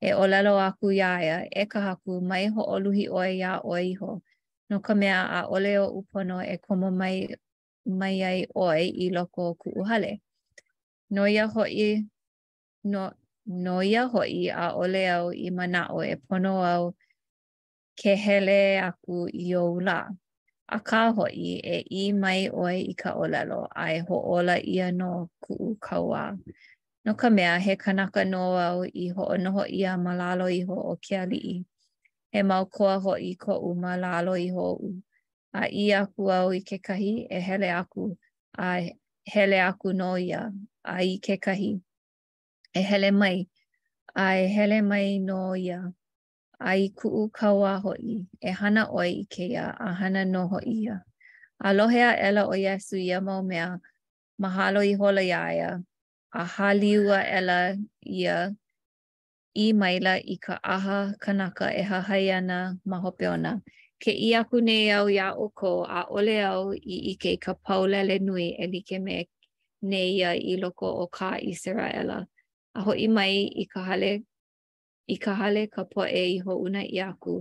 E 0.00 0.12
olelo 0.14 0.56
aku 0.60 0.90
iaia 0.92 1.44
e 1.50 1.66
ka 1.66 1.80
haku 1.80 2.20
mai 2.20 2.46
ho 2.48 2.62
oluhi 2.76 3.08
oe 3.08 3.36
ia 3.36 3.60
oe 3.64 3.82
iho. 3.92 4.20
No 4.70 4.80
ka 4.80 4.94
mea 4.94 5.20
a 5.40 5.44
oleo 5.48 5.88
upono 5.88 6.40
e 6.44 6.56
komo 6.58 6.90
mai 6.90 7.28
mai 7.86 8.22
ai 8.22 8.46
oe 8.54 8.84
i 8.88 9.10
loko 9.10 9.54
ku 9.60 9.70
uhale. 9.80 10.20
No 11.10 11.24
ia 11.28 11.46
hoi, 11.46 12.00
no, 12.84 13.10
no 13.46 13.82
ia 13.82 14.06
hoi 14.08 14.48
a 14.48 14.72
ole 14.72 15.04
au 15.12 15.28
i 15.32 15.50
mana 15.50 15.88
o 15.92 16.00
e 16.02 16.16
pono 16.16 16.64
au 16.64 16.94
ke 17.96 18.14
hele 18.16 18.80
aku 18.80 19.28
i 19.28 19.54
o 19.56 19.68
ula. 19.76 20.08
A 20.68 20.78
ka 20.80 21.12
hoi 21.12 21.60
e 21.60 21.78
i 21.90 22.12
mai 22.12 22.48
oi 22.48 22.78
i 22.88 22.94
ka 23.00 23.10
olelo 23.22 23.60
a 23.68 23.84
e 23.96 24.00
ho 24.08 24.16
ola 24.36 24.56
ia 24.74 24.86
no 25.00 25.10
ku 25.44 25.52
u 25.68 25.76
kaua. 25.86 26.24
No 27.04 27.12
ka 27.20 27.28
mea 27.36 27.54
he 27.64 27.74
kanaka 27.82 28.22
no 28.32 28.42
au 28.58 28.80
i 28.88 29.04
ho 29.14 29.22
onoho 29.36 29.62
ia 29.80 29.92
malalo 30.04 30.46
i 30.48 30.60
ho 30.68 30.74
o 30.74 30.94
ke 31.04 31.14
alii. 31.24 31.56
He 32.32 32.40
mau 32.48 32.64
koa 32.74 32.94
hoi 33.04 33.36
ko 33.44 33.52
u 33.60 33.70
malalo 33.82 34.34
i 34.40 34.48
ho 34.54 34.66
u. 34.86 35.02
A 35.52 35.62
i 35.68 35.84
aku 35.92 36.22
au 36.32 36.48
i 36.52 36.60
ke 36.68 36.78
kahi 36.86 37.12
e 37.30 37.38
hele 37.46 37.70
aku 37.80 38.02
a 38.66 38.88
hele 39.32 39.58
aku 39.68 39.88
no 40.00 40.16
ia 40.16 40.40
a 40.82 40.96
i 41.10 41.18
ke 41.24 41.36
kahi. 41.38 41.72
e 42.74 42.82
hele 42.82 43.10
mai, 43.10 43.46
a 44.18 44.34
e 44.36 44.48
hele 44.48 44.82
mai 44.82 45.18
no 45.20 45.54
ia, 45.54 45.92
a 46.60 46.74
i 46.74 46.90
kuu 46.90 47.30
kaua 47.30 47.78
hoi, 47.80 48.26
e 48.42 48.50
hana 48.50 48.86
oi 48.90 49.10
i 49.22 49.24
ke 49.30 49.46
ia, 49.54 49.70
a 49.78 49.94
hana 49.94 50.24
no 50.24 50.48
hoi 50.48 50.64
ia. 50.66 51.00
A 51.62 51.70
ela 51.70 52.48
o 52.50 52.52
Iesu 52.52 52.96
ia 52.96 53.20
mau 53.20 53.42
mea, 53.42 53.78
mahalo 54.42 54.80
i 54.82 54.94
hola 54.94 55.22
ia 55.22 55.54
ia, 55.54 55.82
a 56.34 56.44
haliua 56.44 57.22
ela 57.24 57.76
ia 58.02 58.50
i 59.54 59.72
maila 59.72 60.18
i 60.18 60.36
ka 60.36 60.58
aha 60.64 61.14
kanaka 61.20 61.70
e 61.72 61.82
hahai 61.82 62.30
ana 62.32 62.76
ma 62.84 62.98
hope 62.98 63.22
ona. 63.28 63.62
Ke 64.02 64.10
i 64.10 64.34
aku 64.34 64.60
nei 64.60 64.90
au 64.90 65.08
ia 65.08 65.32
o 65.34 65.48
ko 65.54 65.84
a 65.86 66.06
ole 66.10 66.42
au 66.44 66.74
i 66.74 67.12
ike 67.14 67.38
ka 67.40 67.54
paulele 67.54 68.18
nui 68.20 68.50
e 68.58 68.66
like 68.66 68.98
me 68.98 69.28
nei 69.82 70.18
ia 70.18 70.32
i 70.34 70.56
loko 70.60 70.90
o 71.02 71.06
ka 71.06 71.38
Israela. 71.40 71.94
ela. 72.00 72.26
a 72.74 72.82
i 72.98 73.06
mai 73.08 73.46
i 73.54 73.64
ka 73.70 73.80
hale 73.86 74.10
i 75.06 75.16
ka 75.26 75.32
hale 75.38 75.62
ka 75.74 75.82
poʻe 75.92 76.22
i 76.38 76.40
hoʻuna 76.42 76.80
i 76.82 76.98
aku 77.06 77.34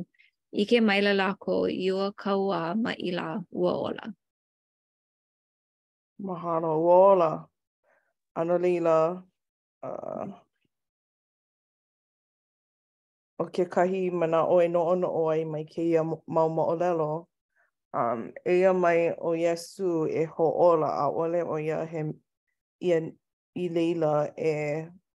i 0.61 0.65
ke 0.69 0.81
maila 0.81 1.13
lākou 1.19 1.65
i 1.85 1.89
ua 1.93 2.07
kaua 2.23 2.61
ma 2.83 2.91
i 2.93 3.09
la 3.15 3.39
ua 3.61 3.71
ola. 3.87 4.05
Mahalo 6.25 6.71
ua 6.85 6.95
ola. 7.11 7.31
Ano 8.35 8.57
lila. 8.57 9.23
Uh, 9.83 10.29
o 13.41 13.45
ke 13.49 13.65
kahi 13.65 14.09
mana 14.13 14.45
o 14.45 14.61
e 14.61 14.67
noo 14.69 14.95
o 15.21 15.25
ai 15.33 15.45
mai 15.45 15.65
ke 15.65 15.81
ia 15.81 16.03
mau 16.03 16.49
maolelo. 16.57 17.25
Um, 17.93 18.29
eia 18.45 18.73
mai 18.73 19.09
o 19.17 19.33
Yesu 19.33 20.05
e 20.09 20.25
ho 20.25 20.45
ola 20.69 20.89
a 21.03 21.09
ole 21.09 21.41
o 21.43 21.57
ia 21.57 21.85
he 21.91 22.11
ia 22.79 22.99
i 23.55 23.69
leila 23.69 24.29
e 24.37 24.53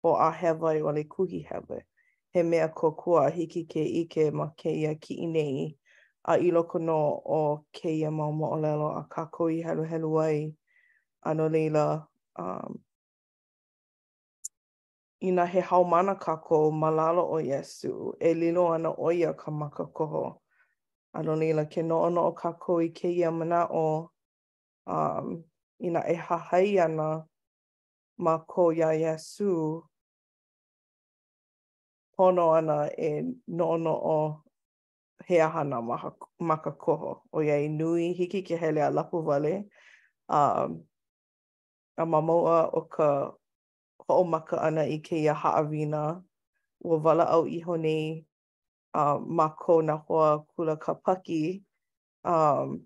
o 0.05 0.13
a 0.15 0.31
hewai 0.31 0.77
i 0.79 0.91
le 0.93 1.03
kuhi 1.03 1.47
hewai. 1.49 1.81
He 2.33 2.43
mea 2.43 2.67
kokua 2.67 3.29
hiki 3.29 3.65
ke 3.65 3.81
ike 3.81 4.31
ma 4.31 4.51
ke 4.57 4.69
ia 4.69 4.93
ki 4.95 5.15
inei 5.25 5.75
a 6.25 6.37
loko 6.37 6.79
no 6.79 7.21
o 7.25 7.65
ke 7.73 7.89
ia 7.89 8.11
mau 8.11 8.31
mo 8.31 8.51
o 8.53 8.57
lelo 8.59 8.91
a 8.99 9.07
ka 9.09 9.25
koi 9.25 9.63
helu 9.63 9.83
helu 9.87 10.19
ai 10.21 10.53
ano 11.23 11.49
leila 11.49 12.05
um, 12.39 12.75
ina 15.21 15.45
he 15.45 15.61
haumana 15.61 16.19
ka 16.19 16.35
ko 16.37 16.71
malalo 16.71 17.23
o 17.31 17.39
Yesu 17.41 18.13
e 18.19 18.33
lino 18.33 18.73
ana 18.73 18.91
o 18.91 19.11
ia 19.11 19.33
ka 19.33 19.51
maka 19.51 19.85
koho. 19.85 20.41
Ano 21.15 21.35
leila 21.35 21.65
ke 21.65 21.81
no 21.81 22.01
ono 22.03 22.27
o 22.29 22.31
ka 22.33 22.51
koi 22.53 22.89
ke 22.91 23.09
ia 23.09 23.31
mana 23.31 23.67
o 23.71 24.11
um, 24.85 25.43
ina 25.79 26.03
e 26.09 26.15
hahai 26.15 26.79
ana 26.79 27.25
ma 28.17 28.37
ko 28.45 28.69
ia 28.73 28.91
Yesu 28.93 29.81
pono 32.17 32.43
ana 32.57 32.77
e 33.07 33.23
noʻonoʻo 33.57 34.15
he 35.25 35.35
aha 35.45 35.61
nā 35.69 35.77
maha, 35.87 36.09
maka 36.49 36.71
koho. 36.83 37.11
O 37.35 37.43
ia 37.45 37.55
i 37.59 37.67
nui 37.77 38.13
hiki 38.17 38.41
ke 38.47 38.55
hele 38.61 38.81
a 38.81 38.89
lapu 38.95 39.17
wale. 39.27 39.53
Um, 40.29 40.83
a 41.97 42.03
mamaua 42.05 42.69
o 42.77 42.81
ka 42.93 43.31
o 44.07 44.23
maka 44.23 44.55
ana 44.67 44.83
i 44.87 44.97
ke 44.99 45.15
ia 45.19 45.33
haawina. 45.33 46.23
Ua 46.83 46.97
wala 47.03 47.25
au 47.35 47.45
iho 47.47 47.77
nei 47.77 48.25
uh, 48.95 49.15
um, 49.17 49.27
mako 49.35 49.81
na 49.81 49.93
hoa 49.97 50.43
kula 50.55 50.75
ka 50.79 50.93
paki 50.93 51.63
um, 52.23 52.79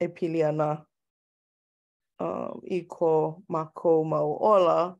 e 0.00 0.08
pili 0.08 0.44
ana 0.48 0.84
um, 2.20 2.60
i 2.70 2.80
ko 2.88 3.42
mako 3.48 4.04
mau 4.04 4.38
ola. 4.40 4.96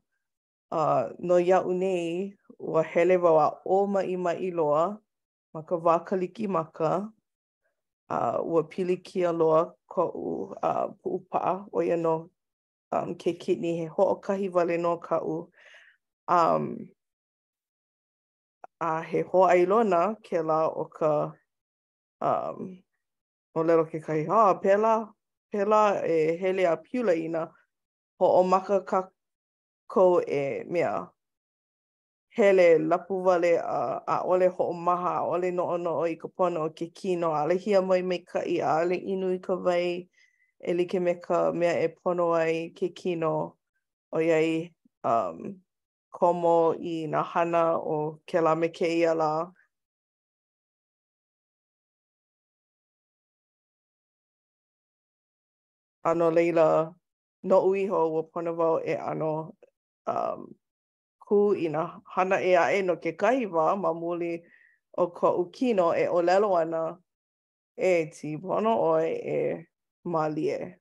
a 0.75 0.77
uh, 0.81 1.03
no 1.21 1.37
iau 1.37 1.71
nei, 1.77 2.33
ua 2.59 2.83
hele 2.83 3.17
wau 3.17 3.39
a 3.39 3.51
o 3.65 3.85
mai 3.87 4.15
mai 4.17 4.51
loa, 4.51 4.97
ma 5.53 5.61
ka 5.63 5.75
wā 5.75 5.99
kaliki 6.05 6.47
maka, 6.47 7.11
a 8.09 8.37
uh, 8.39 8.43
ua 8.45 8.63
pili 8.69 8.97
kia 9.03 9.31
loa 9.31 9.73
ko 9.89 10.03
u 10.05 10.55
uh, 10.63 10.87
puu 11.03 11.19
paa 11.31 11.65
o 11.71 11.79
ia 11.81 11.97
no 11.97 12.29
um, 12.91 13.15
ke 13.17 13.33
kitni 13.33 13.79
he 13.81 13.87
ho 13.87 14.03
o 14.11 14.15
kahi 14.21 14.49
wale 14.53 14.77
no 14.77 14.97
ka 14.97 15.19
u. 15.25 15.51
Um, 16.27 16.75
a 18.79 19.01
he 19.01 19.23
ho 19.31 19.41
ai 19.49 19.65
loa 19.65 19.83
na 19.83 20.01
ke 20.21 20.37
la 20.45 20.67
o 20.67 20.85
ka 20.85 21.09
um, 22.21 22.75
o 23.55 23.63
lero 23.63 23.85
ke 23.89 23.99
kahi 24.05 24.27
ha, 24.29 24.49
ah, 24.51 24.55
pela, 24.61 24.93
pela 25.51 25.99
e 26.05 26.37
hele 26.37 26.65
a 26.67 26.77
piula 26.77 27.15
ina 27.17 27.47
ho 28.19 28.31
o 28.39 28.43
maka 28.43 28.81
ka 28.85 29.05
ko 29.87 30.21
e 30.21 30.63
mea. 30.69 30.95
hele 32.37 32.77
lapu 32.77 33.23
wale 33.25 33.59
a, 33.59 34.03
a 34.07 34.21
ole 34.27 34.47
ho 34.49 34.73
maha, 34.73 35.21
ole 35.23 35.51
no 35.51 35.77
no 35.77 35.91
o 36.03 36.07
i 36.07 36.15
ka 36.15 36.27
pono 36.27 36.65
o 36.67 36.69
ke 36.77 36.87
kino, 36.97 37.31
a 37.31 37.47
le 37.47 37.55
hia 37.57 37.81
mai 37.81 38.01
mai 38.09 38.17
ka 38.29 38.39
i 38.43 38.57
a 38.59 38.69
ole 38.83 38.95
inu 39.13 39.27
i 39.35 39.37
ka 39.45 39.55
vai 39.65 39.87
e 40.67 40.71
like 40.77 40.99
me 41.05 41.13
ka 41.25 41.37
mea 41.59 41.71
e 41.83 41.87
pono 41.99 42.33
ai 42.35 42.71
ke 42.77 42.87
kino 42.99 43.31
o 44.11 44.17
iai 44.19 44.67
um, 45.03 45.37
komo 46.15 46.75
i 46.75 46.95
na 47.11 47.23
hana 47.31 47.61
o 47.95 48.19
ke 48.27 48.37
la 48.45 48.53
me 48.59 48.67
ke 48.77 48.87
ia 48.99 49.13
la. 49.15 49.31
Ano 56.03 56.27
leila, 56.35 56.67
no 57.47 57.55
uiho 57.71 57.97
o 58.19 58.27
pono 58.31 58.51
wau 58.59 58.75
e 58.83 58.93
ano 59.09 59.55
um, 60.07 60.41
kū 61.27 61.55
ina 61.57 61.83
hana 62.13 62.39
e 62.41 62.55
ae 62.57 62.81
no 62.81 62.95
ke 63.01 63.13
kaiwa 63.17 63.75
ma 63.77 63.93
muli 63.93 64.43
o 64.97 65.07
ko 65.11 65.31
ukino 65.41 65.91
e 65.97 66.07
o 66.09 66.21
lelo 66.21 66.55
ana 66.57 66.97
e 67.75 68.05
ti 68.13 68.37
pono 68.37 68.77
e 69.01 69.65
malie. 70.03 70.77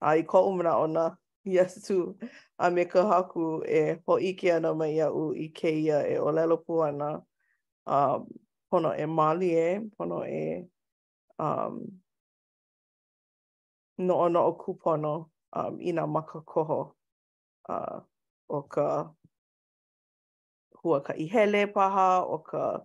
A 0.00 0.16
i 0.18 0.22
ko 0.24 0.48
umana 0.50 0.76
o 0.78 0.86
Yesu 1.48 2.18
a 2.58 2.68
me 2.70 2.84
ka 2.84 3.02
haku 3.08 3.64
e 3.64 3.96
ho 4.06 4.18
ike 4.20 4.52
ana 4.52 4.74
mai 4.74 4.98
iau 4.98 5.32
i 5.32 5.48
keia 5.48 6.04
e 6.04 6.18
o 6.18 6.30
lelo 6.30 6.58
pu 6.58 6.82
ana 6.84 7.22
um, 7.86 8.26
pono 8.70 8.90
e 8.92 9.06
malie, 9.06 9.80
pono 9.96 10.24
e 10.28 10.68
um, 11.38 11.80
no 13.98 14.14
ono 14.18 14.40
o 14.46 14.52
kupono 14.60 15.30
um, 15.56 15.78
makakoho 16.12 16.92
uh, 17.70 18.00
o 18.50 18.60
ka 18.68 19.08
huakaʻi 20.84 21.24
hele 21.32 21.62
paha 21.74 22.04
o 22.24 22.38
ka 22.48 22.80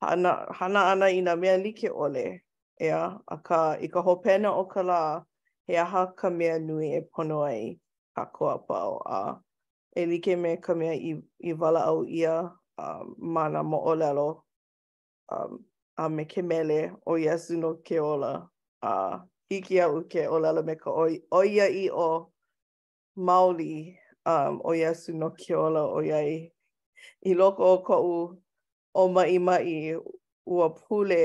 hana, 0.00 0.30
hana 0.58 0.80
ana 0.92 1.06
i 1.10 1.20
nā 1.22 1.36
mea 1.38 1.56
like 1.58 1.88
ole. 1.90 2.42
Ea, 2.82 3.02
a 3.28 3.36
ka 3.42 3.76
i 3.80 3.88
ka 3.88 4.02
hopena 4.02 4.50
o 4.58 4.64
ka 4.64 4.82
la 4.82 5.22
he 5.68 5.76
aha 5.78 6.06
ka 6.18 6.30
mea 6.30 6.58
nui 6.58 6.90
e 6.96 7.00
pono 7.12 7.38
ai 7.50 7.78
ka 8.16 8.24
koa 8.36 8.58
pao 8.68 8.96
a 9.06 9.20
e 9.94 10.02
like 10.10 10.34
me 10.42 10.50
ka 10.64 10.74
mea 10.74 10.92
i, 10.92 11.12
i 11.48 11.52
wala 11.52 11.80
au 11.86 12.04
ia 12.06 12.34
a 12.78 12.86
mana 13.34 13.62
mo 13.70 13.78
o 13.78 13.92
lelo 13.94 14.42
a, 15.30 15.36
a 15.96 16.04
me 16.08 16.24
ke 16.24 16.42
mele 16.42 16.78
o 17.06 17.12
Iesu 17.16 17.54
no 17.60 17.70
ke 17.86 18.00
ola 18.00 18.50
a 18.82 18.92
hiki 19.48 19.80
au 19.80 20.02
ke 20.12 20.26
o 20.26 20.36
lelo 20.40 20.62
me 20.66 20.74
ka 20.74 20.90
o, 20.90 21.04
o 21.30 21.44
ia 21.44 21.66
i 21.68 21.88
o 21.92 22.32
maoli 23.16 23.94
um, 24.26 24.58
o 24.64 24.70
Iesu 24.74 25.12
no 25.14 25.30
ke 25.30 25.54
ola 25.54 25.82
o 25.86 26.00
iai 26.02 26.50
i 27.26 27.34
loko 27.34 27.64
o 27.72 27.78
ko'u 27.86 28.14
o 29.00 29.08
mai 29.14 29.38
mai 29.46 29.94
ua 30.54 30.66
pule 30.78 31.20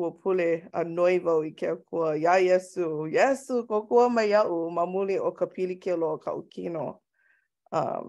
ua 0.00 0.08
pule 0.20 0.46
a 0.72 0.80
noi 0.96 1.18
vau 1.26 1.42
i 1.44 1.50
ke 1.58 1.68
kua 1.88 2.16
ya 2.24 2.34
yesu 2.48 2.84
yesu 3.16 3.54
ko 3.68 3.76
kua 3.88 4.04
mai 4.16 4.32
au 4.40 4.70
ma 4.76 4.84
muli 4.92 5.16
o 5.18 5.30
ka 5.38 5.46
pili 5.52 5.76
ke 5.82 5.92
lo 6.00 6.18
ka 6.24 6.30
ukino 6.40 6.86
um 7.80 8.06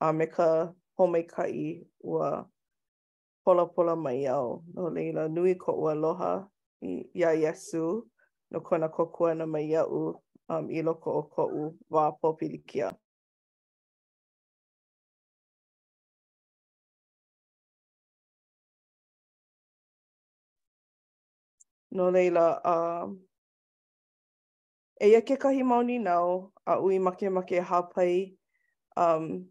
a 0.00 0.08
me 0.18 0.26
ka 0.34 0.48
home 0.96 1.22
kai 1.34 1.82
ua 2.12 2.28
pola 3.44 3.64
pola 3.74 3.94
mai 3.96 4.26
au 4.36 4.48
no 4.74 4.82
leila 4.94 5.22
nui 5.34 5.52
ko 5.62 5.72
ua 5.82 5.92
loha 6.02 6.32
i 6.90 7.04
ya 7.20 7.30
yesu 7.42 7.82
no 8.50 8.58
kona 8.68 8.88
ko 8.88 9.04
kua 9.14 9.34
na 9.34 9.46
mai 9.46 9.74
au 9.82 10.14
um 10.54 10.64
i 10.70 10.80
loko 10.86 11.10
o 11.12 11.22
ko 11.34 11.42
u 11.46 11.62
wa 11.94 12.04
popilikia 12.20 12.88
no 21.90 22.10
leila 22.10 22.60
a 22.64 23.04
um, 23.04 23.12
uh, 23.12 23.18
e 25.00 25.08
ia 25.10 25.20
ke 25.20 25.36
kahi 25.36 25.62
mauni 25.62 25.98
nao 25.98 26.52
a 26.66 26.78
ui 26.80 26.98
make 26.98 27.30
make 27.30 27.60
hapai 27.60 28.34
um, 28.96 29.46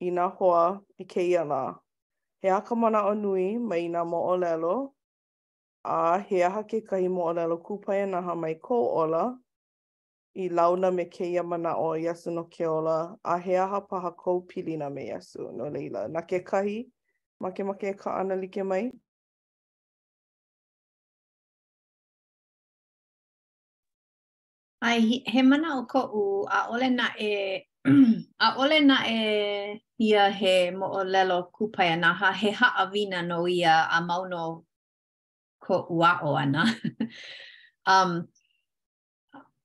i 0.00 0.10
nga 0.10 0.26
hoa 0.28 0.80
i 0.98 1.04
ke 1.04 1.22
ia 1.28 1.44
la. 1.44 1.74
He 2.42 2.50
aka 2.50 2.74
mana 2.76 3.02
o 3.04 3.14
nui 3.14 3.58
mai 3.58 3.84
nga 3.88 4.04
moolelo 4.04 4.92
a 5.84 6.18
he 6.18 6.42
aha 6.44 6.62
ke 6.62 6.80
kahi 6.82 7.08
moolelo 7.08 7.58
kupaya 7.62 8.06
na 8.08 8.20
ha 8.20 8.34
mai 8.34 8.54
ko 8.54 8.76
ola 8.98 9.38
i 10.34 10.48
launa 10.48 10.90
me 10.92 11.04
ke 11.04 11.24
ia 11.24 11.42
mana 11.42 11.74
o 11.78 11.92
yesu 11.96 12.30
no 12.30 12.44
ke 12.44 12.66
ola 12.66 13.18
a 13.24 13.38
he 13.38 13.56
aha 13.56 13.80
paha 13.80 14.10
kou 14.14 14.46
pilina 14.46 14.90
me 14.92 15.08
yesu 15.08 15.50
no 15.56 15.70
leila. 15.70 16.08
Na 16.08 16.20
ke 16.20 16.44
kahi 16.44 16.86
make 17.40 17.64
make 17.64 17.96
ka 17.98 18.18
ana 18.18 18.36
like 18.36 18.62
mai. 18.64 18.90
ai 24.88 25.20
he 25.26 25.42
mana 25.42 25.68
o 25.76 25.82
ko 25.90 26.00
u 26.22 26.24
a 26.58 26.60
ole 26.72 26.88
na 26.98 27.06
e 27.20 27.32
a 28.44 28.48
ole 28.62 28.78
na 28.88 28.96
e 29.20 29.20
ia 30.08 30.24
he 30.38 30.56
mo 30.78 30.86
o 30.98 31.00
lelo 31.12 31.38
kupai 31.56 31.92
na 32.00 32.12
ha 32.18 32.30
he 32.40 32.50
ha 32.58 32.68
avina 32.84 33.18
no 33.28 33.38
ia 33.48 33.76
a 33.96 34.00
mauno 34.08 34.64
ko 35.64 35.76
ua 35.94 36.10
o 36.24 36.36
ana 36.44 36.64
um 37.92 38.24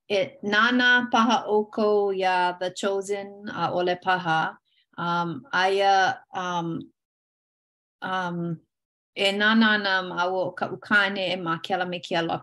e 0.09 0.19
nana 0.53 1.07
paha 1.11 1.37
o 1.55 1.63
ko 1.75 1.87
ia 2.11 2.57
the 2.59 2.69
chosen 2.81 3.47
a 3.55 3.71
ole 3.71 3.95
paha 4.05 4.57
um 4.97 5.29
aia 5.53 6.19
um 6.35 6.67
um 8.01 8.37
e 9.15 9.31
nana 9.37 9.77
na 9.77 10.01
mau 10.09 10.51
ka 10.57 10.65
ukane 10.75 11.23
e 11.33 11.35
ma 11.45 11.53
kela 11.65 11.85
me 11.91 11.97
kia 12.05 12.21
la 12.29 12.37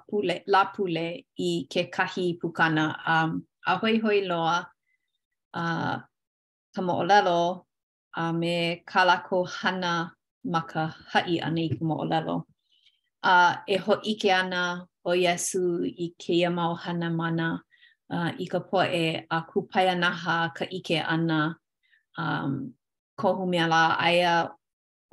lapule 0.53 1.07
i 1.39 1.67
ke 1.73 1.83
kahi 1.95 2.39
pukana. 2.39 2.95
Um, 3.07 3.45
a 3.67 3.73
hoi 3.77 3.99
hoi 3.99 4.21
loa 4.31 4.71
a 5.55 5.61
uh, 5.63 5.97
ka 6.75 6.81
moolelo 6.81 7.65
a 8.17 8.21
uh, 8.23 8.33
me 8.33 8.83
kalako 8.89 9.49
hana 9.51 10.13
maka 10.45 10.95
hai 11.11 11.41
ana 11.43 11.61
i 11.61 11.69
ka 11.75 11.83
moolelo. 11.91 12.37
A 13.23 13.35
uh, 13.35 13.57
e 13.67 13.77
ho 13.77 13.95
ike 14.05 14.31
ana 14.31 14.87
o 15.05 15.11
Yesu 15.11 15.83
i 15.85 16.13
ke 16.21 16.31
ia 16.35 16.51
mau 16.51 16.75
hana 16.75 17.11
mana 17.11 17.59
uh, 18.15 18.31
i 18.39 18.47
ka 18.47 18.61
poe 18.61 19.27
a 19.31 19.39
kupaya 19.43 19.99
naha 19.99 20.55
ka 20.55 20.65
ike 20.71 21.03
ana 21.03 21.57
um, 22.19 22.75
kohu 23.19 23.49
mea 23.49 23.67
la 23.67 23.97
aia 23.99 24.51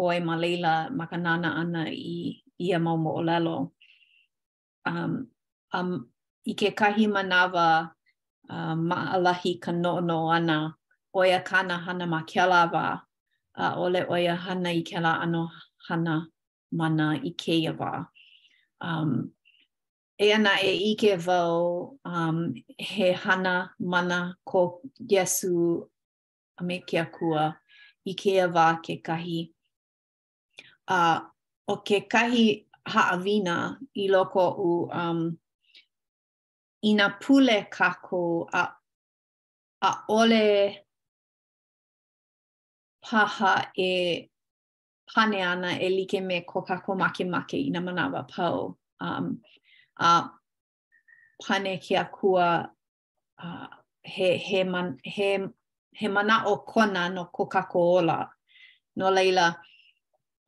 oe 0.04 0.18
ma 0.28 0.36
leila 0.42 0.72
ma 0.98 1.06
ka 1.12 1.18
nana 1.26 1.50
ana 1.62 1.82
i 2.14 2.44
ia 2.66 2.78
mau 2.86 2.98
mo 3.04 3.12
olelo. 3.20 3.58
Um, 4.90 5.14
um, 5.78 5.92
I 6.50 6.54
ke 6.60 6.70
kahi 6.80 7.06
manawa 7.16 7.68
uh, 8.56 8.76
ma 8.90 8.98
alahi 9.18 9.52
ka 9.64 9.72
noono 9.84 10.20
ana, 10.38 10.58
oe 11.18 11.30
a 11.36 11.40
kana 11.50 11.76
hana 11.86 12.06
ma 12.14 12.20
ke 12.30 12.42
lawa, 12.52 12.86
a 13.58 13.64
uh, 13.66 13.74
ole 13.84 14.02
oe 14.14 14.24
a 14.28 14.36
hana 14.44 14.70
i 14.70 14.82
ke 14.88 14.98
la 15.06 15.14
ano 15.26 15.44
hana 15.90 16.14
mana 16.80 17.06
i 17.24 17.32
ke 17.42 17.56
wa. 17.80 17.92
Um, 18.88 19.12
e 20.18 20.28
ana 20.36 20.54
e 20.72 20.94
ike 20.94 21.12
vau 21.28 21.54
um, 22.14 22.38
he 22.78 23.12
hana 23.12 23.74
mana 23.80 24.18
ko 24.50 24.80
Yesu 25.12 25.90
a 26.60 26.64
me 26.64 26.78
ke 26.88 26.98
akua 27.02 27.54
i 28.06 28.14
ke 28.14 28.34
wa 28.56 28.76
ke 28.86 29.02
kahi 29.04 29.52
uh, 30.92 31.20
o 31.68 31.76
ke 31.86 32.02
kahi 32.12 32.66
haawina 32.90 33.78
i 33.96 34.08
loko 34.08 34.56
u 34.60 34.84
um, 34.90 35.38
ina 36.82 37.10
pule 37.22 37.68
kako 37.70 38.48
a, 38.54 38.64
a 39.82 39.92
ole 40.10 40.76
paha 43.04 43.54
e 43.76 43.92
pane 45.16 45.42
ana 45.46 45.72
e 45.80 45.90
like 45.90 46.22
me 46.22 46.42
ko 46.42 46.62
kako 46.62 46.96
make 46.96 47.26
make 47.26 47.54
i 47.54 47.70
na 47.70 47.80
manawa 47.80 48.26
pau. 48.32 48.78
Um, 49.02 49.40
a 50.00 50.30
pane 51.44 51.80
ki 51.82 51.96
a 51.96 52.06
kua 52.06 52.70
uh, 53.44 53.68
he, 54.04 54.38
he, 54.38 54.64
man, 54.64 54.98
he, 55.04 55.38
he 55.94 56.08
mana 56.08 56.44
o 56.48 56.58
kona 56.60 57.10
no 57.10 57.26
ko 57.26 57.46
kako 57.46 57.80
ola. 57.98 58.30
No 58.96 59.12
leila, 59.12 59.56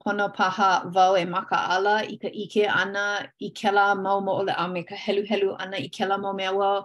pono 0.10 0.28
paha 0.40 0.70
vau 0.96 1.14
e 1.16 1.26
maka 1.36 1.58
ala 1.76 1.96
i 2.02 2.16
ka 2.22 2.30
ike 2.44 2.64
ana 2.82 3.06
i 3.40 3.48
kela 3.58 3.86
mau 4.04 4.20
mo 4.26 4.32
ole 4.42 4.54
a 4.58 4.66
me 4.74 4.82
ka 4.90 4.96
helu 5.04 5.24
helu 5.30 5.50
ana 5.62 5.78
i 5.78 5.88
kela 5.96 6.16
mau 6.24 6.34
mea 6.40 6.52
wau. 6.60 6.80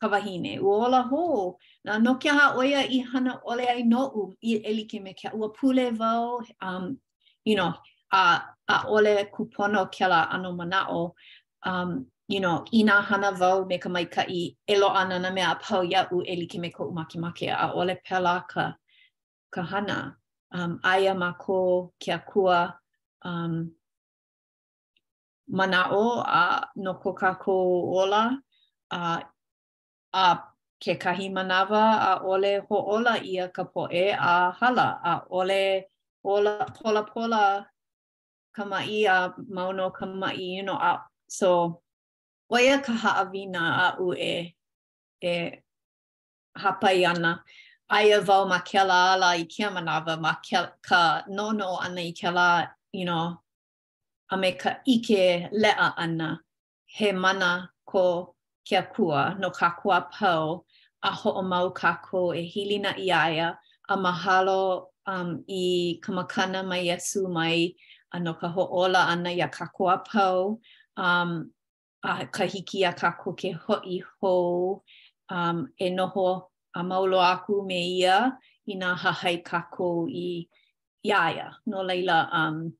ka 0.00 0.06
wahine, 0.12 0.52
wola 0.66 1.00
hou. 1.10 1.58
Nā 1.86 1.92
no 2.04 2.14
kia 2.20 2.32
ha 2.38 2.46
oia 2.60 2.80
i 2.84 2.98
hana 3.10 3.32
ole 3.50 3.66
ai 3.74 3.82
nou 3.92 4.30
i 4.50 4.60
elike 4.72 5.02
me 5.02 5.12
kia 5.20 5.32
ua 5.34 5.48
pule 5.58 5.90
vau, 5.90 6.38
um, 6.62 6.96
you 7.44 7.56
know, 7.56 7.72
a, 8.12 8.20
a 8.68 8.76
ole 8.86 9.16
kupono 9.34 9.86
kela 9.90 10.28
ano 10.30 10.52
mana 10.52 10.86
o. 10.90 11.14
Um, 11.66 12.06
you 12.30 12.40
know, 12.42 12.56
ina 12.78 12.96
hana 13.08 13.30
vau 13.40 13.56
me 13.68 13.76
ka 13.84 13.88
mai 13.94 14.04
ka 14.14 14.22
i 14.22 14.42
e 14.66 14.74
lo 14.82 14.88
ana 15.00 15.16
na 15.24 15.30
mea 15.36 15.52
pau 15.64 15.82
ya 15.92 16.00
u 16.14 16.22
e 16.22 16.34
like 16.40 16.56
me 16.62 16.68
ko 16.76 16.82
umake 16.90 17.16
make 17.22 17.44
a 17.48 17.66
ole 17.78 17.94
pela 18.06 18.34
ka, 18.52 18.64
ka 19.54 19.62
hana. 19.70 19.98
Um, 20.56 20.72
aia 20.92 21.12
ma 21.22 21.30
ko 21.44 21.58
kia 22.00 22.18
kua 22.30 22.58
um, 23.28 23.54
mana 25.58 25.80
o 26.00 26.22
a 26.22 26.68
no 26.84 26.92
ko 27.02 27.10
ka 27.20 27.30
ko 27.44 27.54
ola 28.02 28.22
a, 28.90 29.00
a 30.22 30.36
ke 30.82 30.92
kahi 31.02 31.26
manawa 31.36 31.82
a 32.10 32.20
ole 32.30 32.52
ho 32.66 32.76
ola 32.94 33.14
ia 33.32 33.46
ka 33.56 33.64
poe 33.72 34.04
a 34.10 34.34
hala 34.58 34.88
a 35.04 35.22
ole 35.38 35.62
ola 36.32 36.54
pola 36.76 37.02
pola 37.12 37.42
kama 38.56 38.76
i 38.76 38.98
a 39.14 39.30
mauno 39.56 39.86
kama 39.98 40.26
i 40.26 40.44
you 40.58 40.62
know 40.62 40.74
a, 40.74 40.98
so 41.38 41.50
o 42.52 42.56
ia 42.66 42.76
ka 42.86 42.92
haawina 43.02 43.62
a 43.86 43.86
u 44.06 44.08
e, 44.34 44.34
e 45.22 45.34
hapai 46.62 47.00
ana. 47.10 47.32
Aia 47.96 48.18
vau 48.28 48.42
ma 48.50 48.58
ke 48.68 48.80
la 48.90 48.98
ala 49.14 49.30
i 49.42 49.44
kia 49.52 49.68
manawa 49.76 50.14
ma 50.26 50.32
ke, 50.46 50.58
ka 50.86 51.00
nono 51.36 51.68
ana 51.84 52.00
i 52.00 52.12
ke 52.20 52.28
la, 52.36 52.50
you 52.92 53.04
know, 53.04 53.26
a 54.32 54.36
me 54.40 54.50
ka 54.62 54.70
ike 54.94 55.20
lea 55.62 55.88
ana 56.04 56.30
he 56.94 57.08
mana 57.24 57.50
ko 57.90 58.04
kia 58.66 58.82
kua 58.94 59.22
no 59.40 59.48
ka 59.58 59.68
kua 59.82 59.98
pau 60.14 60.46
a 61.02 61.10
ho 61.20 61.30
o 61.42 61.42
mau 61.52 61.68
ka 61.80 61.90
ko 62.06 62.20
e 62.32 62.42
hilina 62.52 62.92
i 62.98 63.10
aia 63.24 63.48
a 63.88 63.94
mahalo 64.04 64.62
um, 65.12 65.30
i 65.48 65.62
kamakana 66.02 66.62
makana 66.62 66.68
mai 66.70 66.82
yesu 66.88 67.20
mai 67.36 67.58
a 68.14 68.20
no 68.24 68.32
ka 68.40 68.46
ho 68.54 68.62
ola 68.80 69.00
ana 69.12 69.30
i 69.30 69.40
a 69.40 69.48
ka 69.56 69.64
kua 69.76 69.94
pau 70.12 70.36
um, 71.04 71.30
a 72.02 72.26
ka 72.26 72.44
hiki 72.44 72.84
a 72.84 72.92
ka 72.92 73.12
ko 73.20 73.32
ke 73.34 73.50
i 73.92 74.00
ho 74.02 74.82
um, 75.30 75.68
e 75.78 75.86
noho 75.90 76.42
a 76.74 76.80
maulo 76.82 77.18
aku 77.20 77.64
me 77.68 77.98
ia 78.00 78.32
i 78.68 78.74
ha 78.80 78.94
hahai 78.94 79.36
um, 79.36 79.42
ka 79.42 79.66
ko 79.72 80.06
i 80.08 80.48
iaia. 81.04 81.54
No 81.66 81.82
leila, 81.82 82.28
um, 82.32 82.72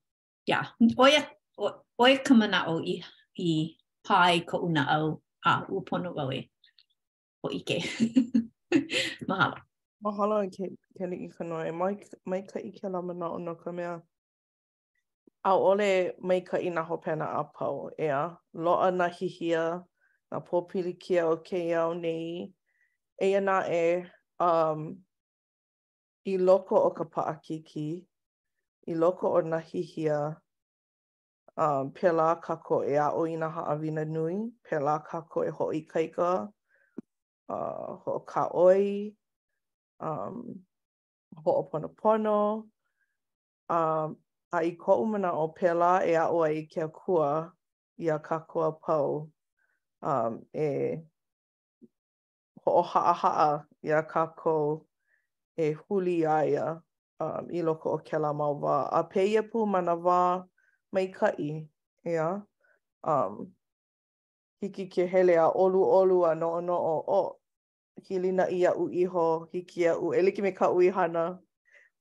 ia, 0.47 0.57
yeah. 0.57 0.67
oe, 0.99 1.11
oe, 1.59 1.71
oe 1.99 2.51
o 2.69 2.83
i, 2.85 2.95
i 3.39 3.77
pai 4.05 4.41
ko 4.45 4.59
una 4.59 4.85
o 5.01 5.21
a 5.45 5.53
upono 5.71 6.13
wau 6.17 6.33
e 6.33 6.49
o 7.45 7.49
ike. 7.51 7.81
Mahalo. 9.29 9.57
Mahalo 10.05 10.45
ke, 10.55 10.67
ke 10.69 10.71
i 10.71 10.73
ke 10.99 11.05
li 11.07 11.17
e 11.25 11.29
ka 11.29 11.45
noe. 11.45 11.73
ka 12.51 12.59
i 12.59 12.71
ke 12.71 12.89
lamana 12.89 13.33
o 13.35 13.39
no 13.39 13.55
ka 13.55 13.73
mea. 13.73 14.01
ole 15.45 16.13
mai 16.19 16.41
ka 16.41 16.59
ina 16.59 16.83
hopena 16.83 17.27
a 17.39 17.45
pau, 17.55 17.91
ea. 17.99 18.37
Loa 18.55 18.91
hi 18.91 19.27
hihia, 19.27 19.87
na 20.31 20.39
pōpili 20.41 20.99
kia 20.99 21.27
o 21.27 21.37
ke 21.37 21.59
iau 21.71 21.95
nei. 21.95 22.53
Eia 23.23 23.41
nā 23.41 23.65
e 23.69 24.07
um, 24.39 24.97
i 26.27 26.37
loko 26.37 26.77
o 26.77 26.91
ka 26.91 27.05
paa 27.05 27.39
kiki, 27.43 28.07
i 28.87 28.95
loko 28.95 29.29
o 29.37 29.41
na 29.41 29.59
hihia, 29.59 30.37
um, 31.57 31.91
pēlā 31.93 32.41
kako 32.43 32.85
e 32.85 32.97
a 32.97 33.11
o 33.13 33.25
ina 33.27 33.49
haawina 33.51 34.05
nui, 34.07 34.37
pēlā 34.71 35.03
kako 35.05 35.45
e 35.47 35.51
ho 35.51 35.67
i 35.73 35.83
kaika, 35.87 36.49
uh, 37.49 37.97
ho 38.05 38.19
ka 38.27 38.49
oi, 38.55 39.13
um, 40.01 40.45
ho 41.45 41.51
o 41.53 41.63
pono 41.65 41.89
pono, 41.97 42.69
um, 43.71 44.17
a 44.53 44.65
i 44.67 44.71
koʻu 44.77 45.05
mana 45.13 45.31
o 45.39 45.45
pēlā 45.59 45.91
e 46.03 46.15
aʻo 46.19 46.39
ai 46.45 46.65
ke 46.67 46.81
akua 46.83 47.27
i 48.03 48.09
a 48.11 48.17
kākua 48.25 48.71
pau 48.83 49.13
um, 50.03 50.39
e 50.51 50.99
o 52.67 52.83
haa 52.91 53.51
i 53.87 53.93
a 53.95 54.01
kākou 54.11 54.81
e 55.57 55.71
huli 55.85 56.17
aia 56.27 56.67
um, 57.23 57.47
i 57.55 57.63
loko 57.63 57.95
o 57.95 57.99
kēlā 58.11 58.35
mau 58.35 58.59
wā. 58.65 58.81
A 58.99 59.05
pēia 59.15 59.43
pū 59.47 59.63
mana 59.71 59.95
wā 59.97 60.19
mai 60.97 61.07
kaʻi, 61.15 61.53
ia? 62.11 62.27
Um, 63.07 63.39
hiki 64.61 64.89
ke 64.91 65.07
hele 65.07 65.39
a 65.39 65.47
olu 65.49 65.85
olu 65.87 66.25
a 66.27 66.35
noʻo 66.35 66.61
noʻo 66.67 66.93
o. 66.99 67.23
Oh, 67.23 67.33
hilina 68.09 68.49
i 68.51 68.65
aʻu 68.67 68.91
iho 68.99 69.29
hiki 69.53 69.89
u 69.95 70.13
e 70.15 70.21
liki 70.27 70.43
me 70.43 70.51
kaʻu 70.59 70.83
i 70.91 70.93
hana. 70.99 71.27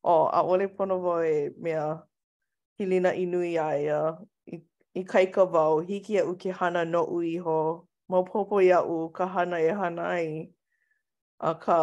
O, 0.02 0.24
a 0.26 0.42
ole 0.42 0.68
pono 0.74 0.98
wau 1.04 1.22
e 1.22 1.50
mea 1.60 1.90
Hilina 2.80 3.12
inui 3.14 3.58
a 3.60 3.70
ia, 3.76 4.00
i, 4.56 4.60
i 4.96 5.02
kaika 5.04 5.44
wau, 5.52 5.82
hiki 5.84 6.16
au 6.20 6.32
e 6.32 6.36
ke 6.40 6.52
hana 6.56 6.86
no 6.86 7.02
ui 7.12 7.34
iho, 7.34 7.88
maupopo 8.10 8.62
i 8.64 8.70
au 8.76 9.10
ka 9.12 9.28
hana 9.28 9.60
e 9.60 9.72
hana 9.82 10.06
ai. 10.12 10.46
A 11.40 11.54
ka 11.60 11.80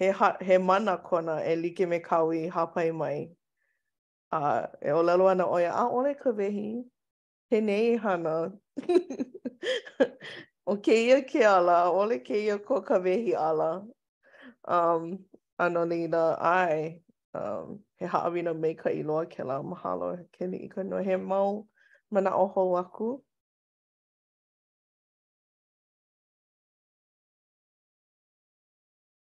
he, 0.00 0.10
ha, 0.12 0.36
he 0.42 0.58
mana 0.58 0.98
kona 0.98 1.38
e 1.40 1.56
like 1.56 1.88
me 1.88 2.00
kau 2.00 2.30
i 2.32 2.50
hapai 2.56 2.92
mai. 2.94 3.28
A 4.32 4.42
e 4.82 4.92
o 4.92 5.00
lalo 5.02 5.28
ana 5.32 5.46
oia, 5.48 5.72
a 5.72 5.86
ole 5.88 6.14
ka 6.14 6.30
wehi, 6.36 6.84
he 7.50 7.60
nei 7.64 7.94
e 7.96 7.96
hana. 7.96 8.52
o 10.66 10.76
keia 10.84 11.22
ke 11.32 11.44
ala, 11.56 11.80
ole 11.88 12.20
keia 12.30 12.58
ko 12.62 12.82
ka 12.82 12.98
wehi 13.00 13.32
ala. 13.48 13.72
Um, 14.68 15.12
ano 15.58 15.84
nina, 15.86 16.34
ai. 16.40 17.00
Um, 17.32 17.80
he 17.98 18.06
haawina 18.06 18.52
mei 18.62 18.74
ka 18.82 18.90
iloa 19.00 19.26
ke 19.32 19.42
la 19.48 19.56
mahalo 19.70 20.08
ke 20.34 20.46
ni 20.50 20.58
ka 20.74 20.82
no 20.82 20.98
he 21.06 21.16
mau 21.16 21.66
mana 22.10 22.30
o 22.42 22.46
hou 22.54 22.76
aku. 22.82 23.08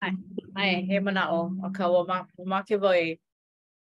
Ai, 0.02 0.12
ai, 0.56 0.72
he 0.88 1.00
mana 1.00 1.22
o, 1.37 1.40
o 1.66 1.70
ka 1.76 1.88
o 1.96 2.04
ma, 2.11 2.22
ma 2.52 2.62
ke 2.68 2.76
voi 2.85 3.00
e 3.09 3.16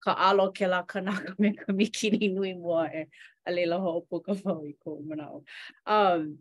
ka 0.05 0.13
alo 0.29 0.49
ke 0.57 0.67
la 0.73 0.81
kanaka 0.91 1.35
me 1.39 1.51
ka 1.61 1.71
mikini 1.81 2.29
nui 2.35 2.55
mua 2.65 2.89
e 3.01 3.05
a 3.47 3.51
leila 3.55 3.79
ho 3.85 3.91
o 4.01 4.01
puka 4.09 4.35
vau 4.41 4.63
i 4.73 4.73
ko 4.85 4.99
mana 5.09 5.29
o. 5.37 5.45
Um, 5.87 6.39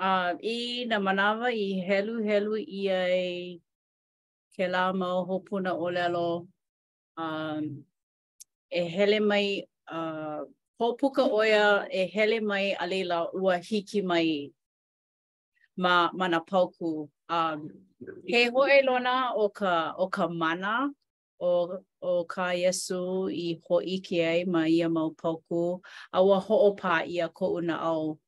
um, 0.00 0.36
I 0.54 0.56
na 0.88 0.98
manawa 1.04 1.52
i 1.64 1.68
helu 1.88 2.16
helu 2.30 2.56
i 2.80 2.82
ai 2.88 3.60
ke 4.56 4.66
la 4.72 4.90
mau 4.98 5.22
hopuna 5.28 5.76
o 5.84 5.90
lelo 5.98 6.26
um, 7.18 7.84
e 8.70 8.84
hele 8.86 9.20
mai 9.20 9.64
uh, 9.92 10.44
hōpuka 10.80 11.28
oia 11.30 11.86
e 11.90 12.06
hele 12.06 12.40
mai 12.40 12.72
alela 12.74 13.30
ua 13.34 13.56
hiki 13.58 14.02
mai 14.02 14.52
ma 15.76 16.10
mana 16.12 16.40
pauku 16.40 17.08
um, 17.28 17.70
he 18.26 18.46
hoi 18.50 18.82
lona 18.84 19.32
o 19.36 19.48
ka, 19.48 19.94
o 19.98 20.08
ka 20.08 20.28
mana 20.28 20.90
o, 21.40 21.78
o 22.02 22.24
ka 22.24 22.50
yesu 22.54 23.30
i 23.30 23.60
ho 23.68 23.80
iki 23.80 24.20
ai 24.22 24.44
mai 24.44 24.68
ia 24.70 24.88
mau 24.88 25.10
pauku 25.14 25.80
a 26.12 26.20
ua 26.22 26.38
ho'o 26.40 26.74
pā 26.76 27.06
ia 27.08 27.28
ko 27.28 27.54
una 27.56 27.76
au 27.80 28.18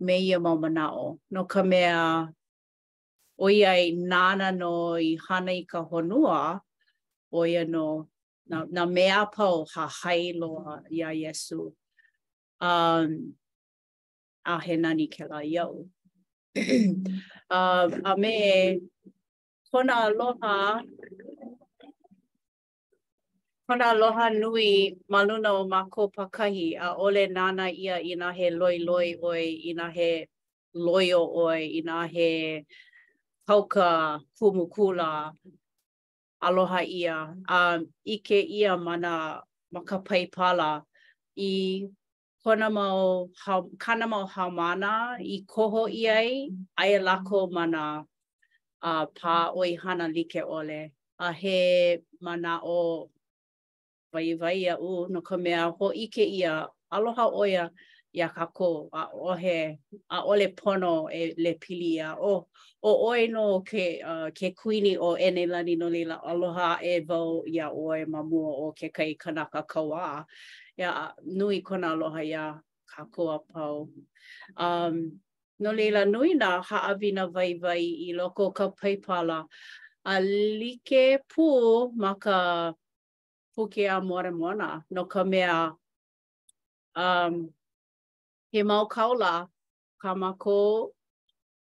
me 0.00 0.18
ia 0.18 0.38
mau 0.40 0.56
mana 0.58 0.90
o 0.94 1.18
no 1.30 1.44
ka 1.44 1.62
mea 1.62 2.28
o 3.40 3.48
ia 3.50 3.74
nana 3.94 4.50
nāna 4.50 4.56
no 4.56 4.94
i 4.94 5.16
hana 5.28 5.52
i 5.52 5.64
ka 5.66 5.82
honua 5.82 6.60
o 7.32 7.44
ia 7.46 7.64
no 7.64 8.08
na, 8.48 8.64
na 8.70 8.86
mea 8.86 9.26
pau 9.26 9.64
ha 9.74 9.86
hai 10.02 10.32
loa 10.34 10.80
ia 10.90 11.08
Yesu. 11.08 11.72
Um, 12.60 13.34
a 14.44 14.58
he 14.60 14.76
nani 14.76 15.06
ke 15.08 15.28
la 15.30 15.40
iau. 15.44 15.84
um, 17.50 17.90
a 18.04 18.16
me, 18.16 18.80
kona 19.70 19.94
aloha, 20.08 20.80
kona 23.68 23.84
aloha 23.94 24.30
nui 24.32 24.96
maluna 25.12 25.50
o 25.60 25.68
mako 25.68 26.08
pakahi 26.08 26.74
a 26.80 26.96
ole 26.96 27.26
nana 27.28 27.70
ia 27.70 28.00
ina 28.00 28.32
he 28.32 28.50
loi 28.50 28.78
loi 28.80 29.14
oi, 29.22 29.60
ina 29.68 29.90
he 29.92 30.26
loyo 30.74 31.20
oi, 31.36 31.62
i 31.76 31.82
na 31.84 32.06
he 32.06 32.64
kauka 33.48 34.20
kumukula, 34.40 35.32
aloha 36.40 36.82
ia. 36.82 37.34
Um, 37.48 37.86
ike 38.06 38.40
ia 38.42 38.76
mana 38.76 39.42
maka 39.72 39.98
pala 39.98 40.82
i 41.36 41.86
kona 42.44 42.70
mau, 42.70 43.28
ha, 43.44 43.62
kana 43.78 44.06
mau 44.06 44.28
mana 44.50 45.16
i 45.20 45.44
koho 45.46 45.86
i 45.86 46.06
ai, 46.08 46.92
lako 46.98 47.50
mana 47.52 48.04
uh, 48.82 49.06
pā 49.06 49.52
oi 49.56 49.76
hana 49.76 50.08
like 50.08 50.40
ole. 50.44 50.92
A 51.18 51.32
he 51.32 51.98
mana 52.20 52.60
o 52.64 53.10
vai 54.12 54.32
vai 54.34 54.64
a 54.68 54.76
u 54.78 55.06
no 55.10 55.20
ka 55.20 55.36
mea 55.36 55.70
ho 55.72 55.90
ike 55.92 56.22
ia 56.26 56.68
aloha 56.92 57.30
oia. 57.34 57.70
ia 58.12 58.28
ka 58.28 58.46
ko 58.52 58.88
a 58.92 59.04
ohe 59.12 59.78
a 60.10 60.22
ole 60.24 60.48
pono 60.56 61.08
e 61.12 61.34
le 61.36 61.52
pili 61.60 62.00
a 62.00 62.16
o 62.16 62.48
o 62.84 62.90
o 63.08 63.14
e 63.14 63.28
no 63.28 63.60
ke 63.60 64.00
uh, 64.00 64.30
ke 64.32 64.52
kuini 64.56 64.96
o 64.98 65.16
e 65.16 65.28
ene 65.28 65.46
lani 65.48 65.76
no 65.76 65.88
le 65.88 66.02
aloha 66.08 66.80
e 66.82 67.00
vau 67.04 67.44
ia 67.46 67.68
e 67.68 68.04
mamua 68.08 68.50
o 68.66 68.72
ke 68.72 68.88
kai 68.92 69.14
kanaka 69.14 69.62
kawa 69.68 70.24
ia 70.78 71.12
nui 71.36 71.60
kona 71.60 71.88
aloha 71.92 72.24
ia 72.24 72.56
ka 72.90 73.04
ko 73.12 73.22
a 73.28 73.38
pau 73.50 73.88
um 74.56 75.20
no 75.60 75.70
le 75.72 75.76
lila 75.76 76.04
nui 76.06 76.32
na 76.34 76.62
ha 76.62 76.78
avina 76.94 77.28
vai 77.30 77.54
vai 77.60 77.82
i 78.08 78.12
loko 78.16 78.50
ka 78.56 78.70
paipala 78.78 79.44
a 80.06 80.14
like 80.60 81.20
pu 81.30 81.44
ma 82.00 82.12
ka 82.16 82.72
puke 83.54 83.84
a 83.94 84.00
moana 84.00 84.30
moana 84.32 84.68
no 84.94 85.02
ka 85.12 85.22
mea 85.24 85.58
um 86.96 87.52
he 88.52 88.62
mau 88.62 88.86
kaula 88.88 89.46
ka 90.02 90.14
mako 90.14 90.90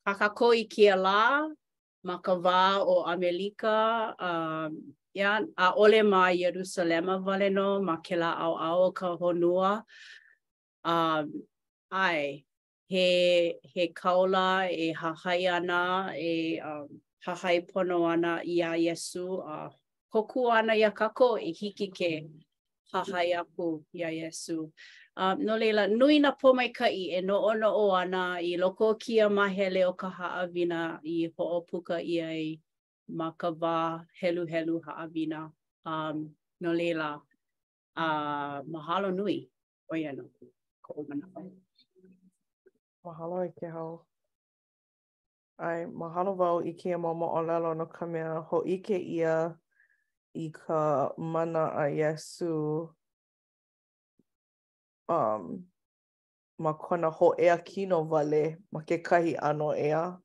kakako 0.07 0.51
i 0.53 0.65
kia 0.67 0.95
lā, 0.97 1.49
ma 2.03 2.17
ka 2.17 2.33
wā 2.35 2.83
o 2.85 3.05
Amelika 3.07 4.13
um, 4.21 4.93
ia, 5.15 5.39
a 5.57 5.73
ole 5.75 6.03
ma 6.03 6.25
Yerusalema 6.27 7.23
vale 7.23 7.49
no, 7.49 7.79
ma 7.81 7.97
ke 7.97 8.15
la 8.17 8.33
au 8.33 8.55
au 8.55 8.91
ka 8.91 9.15
honua. 9.17 9.83
Um, 10.83 11.43
ai, 11.91 12.43
he, 12.87 13.53
he 13.63 13.87
kaula 13.93 14.67
e 14.69 14.91
hahai 14.93 15.47
ana, 15.47 16.11
e 16.17 16.59
um, 16.59 16.89
hahai 17.25 17.61
pono 17.65 18.05
ana 18.11 18.41
i 18.45 18.59
a 18.61 18.75
Yesu, 18.77 19.39
a 19.47 19.67
uh, 19.67 19.69
koku 20.11 20.49
ana 20.49 20.73
i 20.73 20.83
a 20.83 20.91
kako 20.91 21.39
e 21.39 21.53
hiki 21.53 21.87
ke 21.87 22.27
hahai 22.93 23.33
aku 23.39 23.83
i 23.97 24.03
a 24.03 24.09
Yesu. 24.11 24.69
no 25.15 25.57
leila, 25.57 25.87
nui 25.87 26.17
na 26.19 26.31
pōmaikaʻi 26.33 27.13
e 27.13 27.19
noʻo 27.21 27.51
noʻo 27.61 27.91
ana 27.93 28.41
i 28.41 28.57
loko 28.57 28.93
o 28.93 28.95
kia 28.97 29.29
mahele 29.29 29.85
o 29.85 29.93
ka 29.93 30.09
haʻawina 30.09 30.99
i 31.05 31.29
hoʻopuka 31.37 32.01
ʻia 32.01 32.25
ai 32.33 32.59
ma 33.07 33.29
ka 33.37 33.49
wā 33.51 34.01
heluhelu 34.21 34.81
haʻawina. 34.81 35.51
Um, 35.85 36.33
no 36.61 36.71
leila, 36.73 37.21
uh, 37.97 38.61
mahalo 38.63 39.11
nui 39.13 39.49
o 39.91 39.95
ia 39.95 40.13
no 40.13 40.23
ko 40.81 40.93
o 40.97 41.03
manawa. 41.03 41.45
Mahalo 43.05 43.43
i 43.45 43.49
e 43.49 43.51
ke 43.53 43.69
hau. 43.69 44.05
Ai, 45.59 45.85
mahalo 45.85 46.33
wau 46.35 46.59
i 46.65 46.73
kia 46.73 46.97
mama 46.97 47.27
o 47.29 47.41
lelo 47.43 47.73
no 47.75 47.85
ka 47.85 48.05
mea 48.05 48.41
ho 48.49 48.63
ike 48.65 48.97
ia 48.97 49.53
i 50.33 50.49
ka 50.49 51.11
mana 51.17 51.67
a 51.77 51.85
Yesu 51.91 52.89
um, 55.09 55.63
ma 56.59 56.73
kona 56.73 57.09
ho 57.11 57.33
ea 57.39 57.57
kino 57.57 58.03
wale 58.11 58.57
ma 58.71 58.79
ke 58.87 58.97
kahi 58.97 59.35
ano 59.41 59.71
ea 59.75 60.17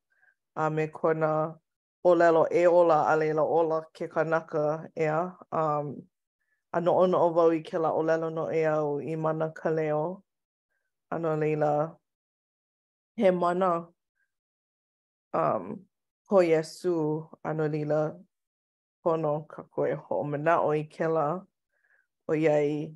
a 0.55 0.71
me 0.75 0.87
kona 0.87 1.55
o 2.05 2.15
lelo 2.15 2.45
e 2.53 2.67
ola 2.67 3.03
a 3.13 3.17
leila 3.17 3.43
ola 3.43 3.81
ke 3.95 4.07
kanaka 4.09 4.85
ea 4.97 5.33
um, 5.53 5.97
a 6.73 6.81
no 6.81 6.93
ono 6.97 7.19
o 7.19 7.33
wau 7.35 7.51
i 7.51 7.61
ke 7.63 7.79
la 7.79 7.91
o 7.93 8.03
lelo 8.03 8.29
no 8.31 8.47
ea 8.53 8.79
o 8.83 8.99
i 9.01 9.17
mana 9.17 9.49
ka 9.59 9.71
leo 9.71 10.23
ano 11.11 11.37
leila 11.37 11.97
he 13.17 13.31
mana 13.31 13.89
um, 15.35 15.81
ho 16.29 16.39
Yesu 16.43 17.27
ano 17.45 17.69
leila 17.69 18.15
kono 19.03 19.47
ka 19.51 19.63
koe 19.75 19.95
ho 19.95 20.23
mana 20.23 20.61
o 20.63 20.71
i 20.73 20.85
ke 20.85 21.07
la 21.09 21.41
o 22.29 22.33
yai 22.37 22.95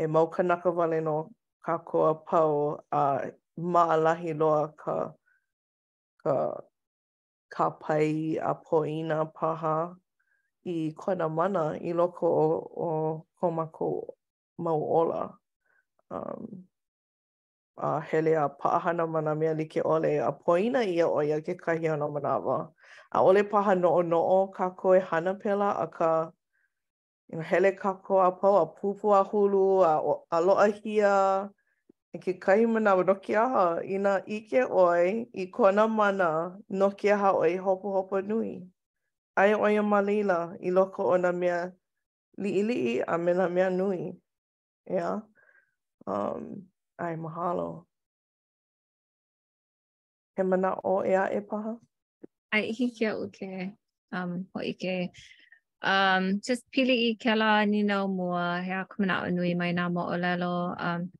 e 0.00 0.06
mau 0.06 0.26
kanaka 0.30 0.70
wale 0.72 1.00
no 1.04 1.28
ka 1.64 1.78
koa 1.88 2.14
pau 2.28 2.80
a 2.92 3.02
maalahi 3.72 4.32
loa 4.40 4.72
ka 4.82 4.96
ka 6.24 6.34
ka 7.54 7.66
pai 7.82 8.38
a 8.40 8.52
poina 8.64 9.18
paha 9.36 9.74
i 10.72 10.76
kona 11.00 11.26
mana 11.36 11.62
i 11.76 11.90
loko 11.98 12.24
o, 12.44 12.46
o 12.80 12.90
komako 13.38 13.88
mau 14.64 14.80
ola. 15.00 15.22
Um, 16.10 16.64
a 17.78 18.00
hele 18.00 18.32
a 18.40 18.48
paahana 18.48 19.06
mana 19.08 19.34
mea 19.34 19.52
like 19.54 19.80
ole 19.84 20.10
a 20.18 20.32
poina 20.32 20.80
ia 20.86 21.06
oia 21.08 21.40
ke 21.44 21.54
kahi 21.60 21.92
ana 21.92 22.08
manawa. 22.08 22.72
A 23.12 23.20
ole 23.20 23.42
paha 23.52 23.74
noo 23.74 24.02
noo 24.02 24.46
ka 24.56 24.70
koe 24.70 24.98
hana 25.00 25.34
pela 25.34 25.68
a 25.84 25.86
ka 25.86 26.30
you 27.32 27.38
know, 27.38 27.44
hele 27.46 27.72
kako 27.72 28.18
a 28.26 28.32
pau, 28.32 28.56
a 28.56 28.66
pupu 28.66 29.14
a 29.14 29.24
hulu, 29.24 29.84
a, 29.86 29.94
a 30.36 30.38
loa 30.40 30.68
hia, 30.70 31.50
e 32.12 32.18
ke 32.18 32.40
kai 32.40 32.66
mana 32.66 32.94
wa 32.96 33.02
noki 33.04 33.34
aha 33.38 33.78
i 33.86 33.94
nga 33.98 34.22
ike 34.26 34.62
oi 34.70 35.26
i 35.34 35.44
kona 35.46 35.86
mana 35.88 36.58
noki 36.70 37.10
aha 37.14 37.30
oi 37.32 37.56
hopo 37.56 37.92
hopo 37.94 38.20
nui. 38.20 38.66
Ai 39.36 39.54
oi 39.54 39.78
a 39.78 39.82
malila 39.82 40.56
i 40.60 40.70
loko 40.70 41.02
o 41.14 41.16
na 41.16 41.30
mea 41.32 41.70
lii 42.38 42.62
lii 42.62 42.98
a 43.06 43.16
me 43.18 43.32
na 43.34 43.48
mea 43.48 43.70
nui. 43.70 44.10
Yeah? 44.90 45.22
Um, 46.06 46.66
ai 46.98 47.14
mahalo. 47.14 47.86
He 50.36 50.42
mana 50.42 50.74
o 50.82 51.04
ea 51.06 51.30
e 51.30 51.40
paha? 51.46 51.78
Ai 52.52 52.72
hiki 52.74 53.06
au 53.06 53.30
ke 53.30 53.70
um, 54.10 54.46
ho 54.52 54.58
ike 54.66 55.12
um 55.82 56.40
just 56.44 56.64
pili 56.70 57.10
e 57.10 57.16
kela 57.16 57.66
ni 57.66 57.82
no 57.82 58.06
mo 58.08 58.30
he 58.60 58.70
a 58.72 58.84
kumana 58.84 59.24
o 59.26 59.30
nui 59.30 59.54
mai 59.54 59.70
um, 59.70 59.76
na 59.76 59.88
mo 59.88 60.02
olelo 60.12 60.76
um 60.78 61.10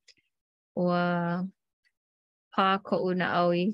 o 0.76 1.46
pa 2.52 2.78
ko 2.84 2.98
una 3.06 3.46
oi 3.46 3.72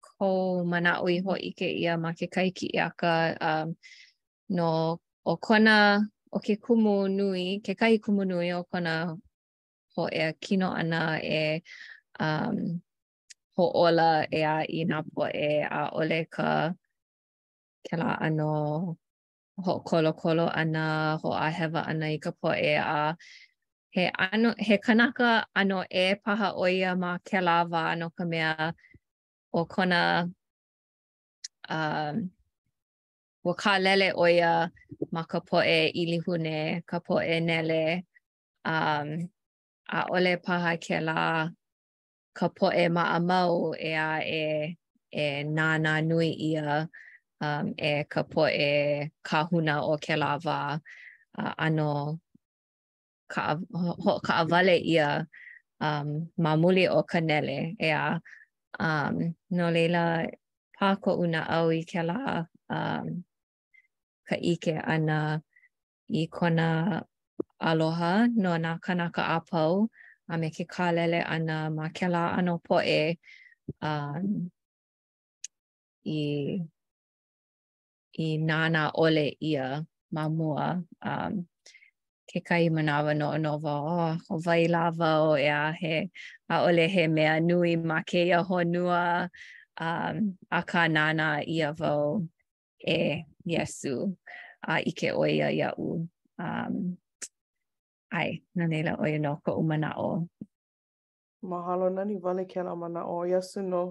ko 0.00 0.62
mana 0.64 1.02
oi 1.02 1.18
ho 1.26 1.34
i 1.34 1.50
ke 1.58 1.66
ia 1.66 1.98
ma 1.98 2.12
ke 2.14 2.30
kai 2.30 2.50
ki 2.54 2.70
ia 2.76 2.86
ka 2.96 3.34
um 3.40 3.74
no 4.50 5.00
o 5.26 5.34
kona 5.42 6.00
o 6.30 6.38
ke 6.38 6.54
kumu 6.56 7.08
nui 7.10 7.58
ke 7.64 7.74
kai 7.74 7.98
kumu 7.98 8.22
nui 8.24 8.52
o 8.54 8.62
kona 8.62 9.16
ho 9.96 10.06
e 10.06 10.32
kino 10.40 10.70
ana 10.70 11.18
e 11.18 11.62
um 12.20 12.78
ho 13.56 13.64
ola 13.74 14.22
e 14.30 14.44
a 14.46 14.62
i 14.70 14.84
na 14.84 15.02
po 15.02 15.26
e 15.26 15.66
a 15.66 15.90
ole 15.98 16.24
ka 16.30 16.72
kela 17.82 18.20
ano 18.22 18.96
ho 19.62 19.80
kolo 19.86 20.12
kolo 20.12 20.46
ana 20.48 21.18
ho 21.22 21.30
i 21.30 21.50
have 21.50 21.74
a 21.74 21.84
i 21.88 22.18
ka 22.24 22.30
poe 22.42 22.74
a 22.76 23.16
he 23.90 24.04
ano 24.18 24.54
he 24.58 24.76
kanaka 24.84 25.44
ano 25.54 25.78
e 25.90 26.14
paha 26.22 26.48
oia 26.62 26.90
ma 27.02 27.12
ke 27.26 27.38
lava 27.48 27.80
ano 27.92 28.08
ka 28.18 28.24
mea 28.30 28.52
o 29.58 29.64
kona 29.72 30.02
um 31.76 32.16
wa 33.46 33.54
ka 33.62 33.72
lele 33.84 34.08
oia 34.24 34.52
ma 35.14 35.22
ka 35.30 35.38
poe 35.48 35.80
ili 36.00 36.18
hune 36.26 36.82
ka 36.90 36.98
poe 37.06 37.36
nele 37.48 37.82
um 38.72 39.08
a 39.88 40.04
ole 40.14 40.34
paha 40.46 40.70
ke 40.84 40.96
la 41.08 41.48
ka 42.38 42.46
poe 42.58 42.84
ma 42.96 43.04
amau 43.16 43.56
e 43.74 43.90
a 43.94 44.12
e 44.40 44.44
e 45.22 45.44
nana 45.56 45.92
nui 46.08 46.30
ia 46.50 46.68
um, 47.44 47.64
e 47.90 47.92
ka 48.12 48.22
poe 48.32 48.48
e 48.70 48.70
kahuna 49.28 49.74
o 49.92 49.96
ke 50.04 50.14
lava 50.22 50.58
uh, 51.40 51.52
ano 51.66 51.88
ka, 53.32 53.42
ho, 54.02 54.12
ka 54.26 54.32
avale 54.42 54.76
ia 54.94 55.26
um, 55.86 56.08
mamuli 56.44 56.84
o 56.98 57.02
kanele 57.12 57.56
e 57.86 57.90
a 58.02 58.20
um, 58.88 59.14
no 59.56 59.64
leila 59.76 60.04
pā 60.76 60.88
ko 61.02 61.10
una 61.24 61.40
o 61.60 61.62
i 61.80 61.82
ke 61.92 62.02
la 62.10 62.18
um, 62.78 63.06
ka 64.28 64.36
ike 64.54 64.74
ana 64.94 65.18
i 66.22 66.26
kona 66.38 67.02
aloha 67.70 68.14
no 68.42 68.52
na 68.64 68.78
kanaka 68.84 69.22
a 69.36 69.38
pau 69.50 69.88
a 70.32 70.34
me 70.40 70.48
ke 70.56 70.64
kālele 70.74 71.20
ana 71.36 71.56
ma 71.76 71.86
ke 71.96 72.06
la 72.14 72.24
ano 72.38 72.54
poe 72.68 73.14
um, 73.82 74.26
i 76.06 76.18
i 78.18 78.36
nana 78.38 78.90
ole 78.94 79.36
ia 79.42 79.84
ma 80.12 80.28
mua. 80.28 80.82
Um, 81.02 81.46
ke 82.30 82.40
kai 82.48 82.68
manawa 82.70 83.12
no 83.18 83.36
no 83.36 83.58
va 83.58 83.72
o 83.84 83.96
oh, 84.16 84.38
vai 84.44 84.64
lava 84.74 85.10
o 85.30 85.36
ia 85.36 85.60
he 85.80 85.96
a 86.48 86.56
ole 86.66 86.84
he 86.88 87.06
me 87.14 87.24
a 87.28 87.36
nui 87.48 87.76
ma 87.88 87.98
ke 88.08 88.20
ia 88.28 88.40
honua 88.48 89.28
um, 89.76 90.16
a 90.48 90.60
ka 90.70 90.82
nana 90.96 91.44
ia 91.56 91.68
vo 91.80 91.94
e 92.96 93.20
yesu 93.52 93.94
a 94.64 94.74
ike 94.90 95.08
o 95.12 95.22
ia 95.28 95.48
ia 95.58 95.68
u 95.76 96.08
um, 96.44 96.74
ai 98.12 98.28
na 98.56 98.64
nela 98.72 98.92
o 99.00 99.04
ia 99.10 99.20
no 99.24 99.32
ko 99.44 99.50
u 99.60 99.68
mana 99.70 99.90
o 100.08 100.24
mahalo 101.50 101.86
nani 101.96 102.16
vale 102.24 102.44
ke 102.50 102.64
la 102.64 102.72
mana 102.82 103.00
o 103.04 103.16
yesu 103.32 103.60
no 103.66 103.84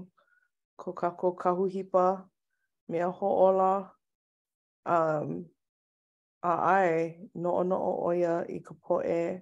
ko 0.79 0.89
ka 0.99 1.09
ko 1.19 1.29
kahu 1.37 1.65
me 2.89 2.97
a 3.07 3.11
ho 3.11 3.29
ola 3.47 3.71
um 4.85 5.45
a 6.43 6.49
ai 6.49 7.17
no 7.35 7.63
no 7.63 7.75
o 8.07 8.11
ia 8.13 8.41
i 8.49 8.59
ka 8.59 8.73
poe 8.87 9.41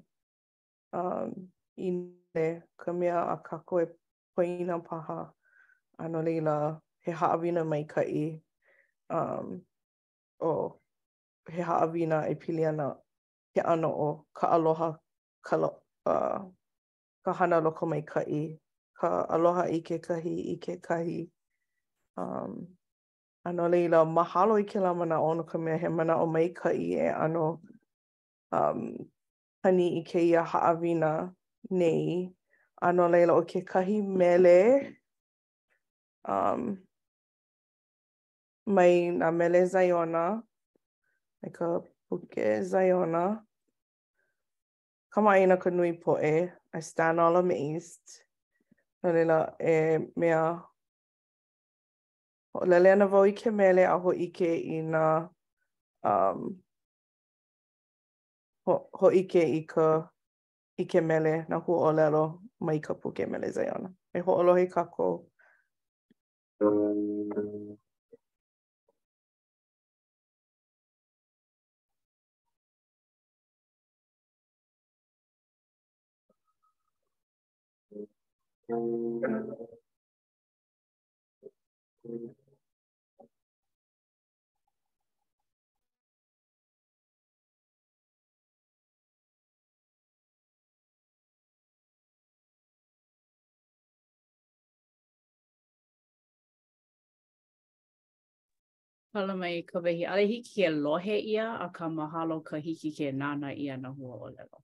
um 0.94 1.32
i 1.78 1.90
ne 2.36 2.48
ka 2.82 2.92
mea 2.94 3.20
a 3.34 3.36
ka 3.48 3.58
koe 3.70 3.86
poina 4.36 4.80
paha 4.84 5.32
ano 6.04 6.22
leila 6.26 6.80
he 7.06 7.12
haawina 7.12 7.64
mai 7.64 7.84
ka 7.84 8.02
i 8.02 8.42
um 9.10 9.62
o 10.44 10.80
he 11.52 11.62
haawina 11.64 12.28
e 12.32 12.36
pili 12.36 12.66
ana 12.70 12.96
ke 13.56 13.62
ano 13.62 13.90
o 13.90 14.10
ka 14.38 14.48
aloha 14.52 14.92
ka 15.48 15.56
lo, 15.58 15.70
uh, 16.06 16.44
ka 17.26 17.34
hana 17.34 17.60
loko 17.62 17.86
mai 17.88 18.02
ka 18.02 18.22
i 18.28 18.60
ka 19.00 19.26
aloha 19.30 19.64
i 19.72 19.80
ke 19.84 20.00
kahi 20.00 20.36
i 20.52 20.56
ke 20.60 20.78
kahi 20.84 21.32
um 22.18 22.68
ano 23.44 23.70
leila 23.70 24.06
mahalo 24.06 24.58
i 24.60 24.64
kela 24.64 24.94
mana 24.96 25.22
o 25.22 25.44
ka 25.44 25.58
mea 25.58 25.78
he 25.78 25.88
mana 25.90 26.18
o 26.18 26.26
mai 26.26 26.50
ka 26.50 26.70
i 26.70 26.94
e 27.00 27.08
ano 27.10 27.62
um, 28.52 28.98
hani 29.64 29.98
i 30.00 30.04
ke 30.04 30.20
ia 30.20 30.44
haawina 30.44 31.34
nei 31.72 32.34
ano 32.82 33.08
leila 33.08 33.34
o 33.34 33.42
ke 33.44 33.62
kahi 33.64 34.02
mele 34.02 34.58
um, 36.28 36.78
mai 38.76 39.10
na 39.12 39.32
mele 39.32 39.66
zaiona 39.66 40.44
mai 41.42 41.52
ka 41.52 41.66
puke 42.10 42.62
zaiona 42.72 43.44
kama 45.14 45.32
aina 45.34 45.56
ka 45.64 45.70
nui 45.72 45.94
po 45.94 46.14
e 46.22 46.50
I 46.74 46.80
stand 46.82 47.20
all 47.20 47.36
amazed 47.38 48.08
no 49.04 49.12
leila 49.14 49.40
e 49.64 49.76
mea 50.18 50.69
o 52.60 52.66
lele 52.66 52.92
ana 52.92 53.06
wau 53.08 53.26
i 53.28 53.32
ke 53.40 53.52
mele 53.56 53.84
a 53.88 53.96
ho 54.04 54.12
ike 54.26 54.50
i 54.76 54.80
nga 54.92 55.04
um, 56.10 56.42
ho, 58.66 58.74
ho 59.00 59.12
ike 59.20 59.44
i 59.60 59.62
ka 59.74 59.86
i 60.84 60.86
ke 60.94 61.02
mele 61.12 61.36
na 61.54 61.60
hu 61.68 61.78
o 61.90 61.92
lelo 62.00 62.24
mai 62.68 62.76
i 62.80 62.82
ka 62.88 62.94
puke 63.04 63.26
mele 63.34 63.52
zai 63.58 63.68
ana. 63.76 63.94
E 64.14 64.20
ho 64.28 64.36
olohi 64.44 64.68
ka 64.76 64.86
ko. 64.96 65.10
Thank 78.70 79.60
you. 82.04 82.36
Hala 99.14 99.34
mai 99.42 99.62
ka 99.70 99.80
wehi, 99.86 100.04
ale 100.14 100.24
hiki 100.32 100.52
ke 100.62 100.70
lohe 100.86 101.16
ia 101.34 101.46
a 101.66 101.68
ka 101.78 101.90
mahalo 101.98 102.38
ka 102.50 102.58
hiki 102.66 102.92
ke 102.98 103.12
nana 103.22 103.50
ia 103.66 103.76
na 103.78 103.90
hua 104.00 104.18
o 104.28 104.30
lelo. 104.36 104.62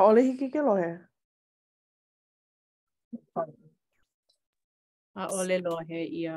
A 0.00 0.02
ole 0.10 0.22
hiki 0.28 0.50
ke 0.56 0.60
lohe? 0.70 0.90
A 5.22 5.24
ole 5.38 5.58
lohe 5.68 5.98
ia 6.20 6.36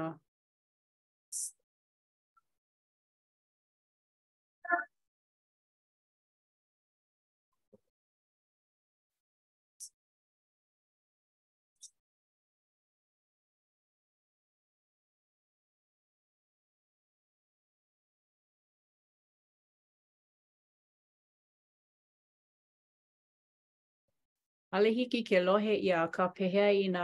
Ale 24.72 24.90
hiki 24.92 25.24
ke 25.24 25.40
lohe 25.42 25.74
ia 25.76 26.08
ka 26.16 26.28
pehea 26.36 26.70
i 26.72 26.88
nga 26.90 27.04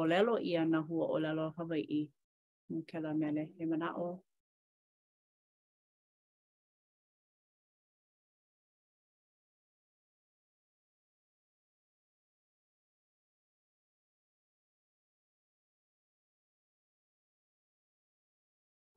olelo 0.00 0.34
ia 0.42 0.62
nga 0.66 0.78
hua 0.88 1.06
olelo 1.14 1.50
Hawaii. 1.56 2.10
Mu 2.70 2.82
ke 2.88 2.98
la 3.00 3.14
mele, 3.14 3.44
e 3.62 3.66
mana 3.66 3.88
o. 4.06 4.08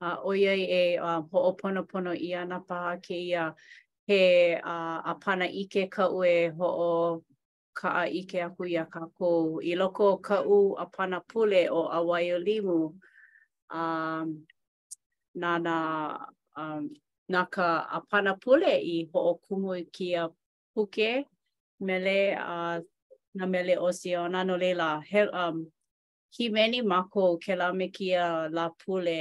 a 0.02 0.08
uh, 0.22 0.28
oiai 0.30 0.62
e 0.80 0.82
uh, 1.02 1.22
ho'oponopono 1.34 2.12
i 2.28 2.34
ana 2.42 2.60
paha 2.70 2.98
ke 3.06 3.16
ia 3.30 3.54
he 4.08 4.18
uh, 4.56 5.02
a 5.12 5.14
pana 5.22 5.46
ike 5.62 5.88
ka 5.94 6.06
ue 6.14 6.34
ho'o 6.60 7.24
ka 7.78 7.90
a 8.04 8.06
ike 8.10 8.42
aku 8.42 8.66
ia 8.66 8.86
ka 8.90 9.06
kō. 9.14 9.62
I 9.62 9.78
loko 9.78 10.18
o 10.18 10.18
ka 10.18 10.38
u 10.42 10.60
a 10.80 10.86
pana 10.94 11.20
pule 11.30 11.62
o 11.78 11.82
a 11.98 12.04
wai 12.08 12.28
o 12.32 12.38
limu, 12.48 12.80
um, 13.80 14.26
nā 15.42 15.52
na, 15.66 15.76
um, 16.60 16.84
nā 17.32 17.42
ka 17.54 17.68
a 17.94 18.00
pana 18.10 18.34
pule 18.44 18.74
i 18.74 18.98
ho 19.14 19.18
o 19.34 19.34
kumu 19.46 19.72
i 19.78 19.84
ki 19.96 20.08
a 20.14 20.26
puke, 20.74 21.10
mele 21.88 22.18
a 22.34 22.58
uh, 22.72 22.82
na 23.38 23.46
mele 23.46 23.74
o 23.78 23.88
si 23.92 24.16
o 24.18 24.26
nā 24.34 24.42
no 24.48 24.58
leila. 24.58 24.90
He, 25.10 25.22
um, 25.44 25.68
hi 26.40 26.50
meni 26.50 26.82
mako 26.82 27.38
ke 27.38 27.58
la 27.60 27.72
me 27.74 27.88
ki 27.92 28.14
um, 28.16 28.34
um, 28.34 28.52
a 28.52 28.56
la 28.56 28.70
pule 28.82 29.20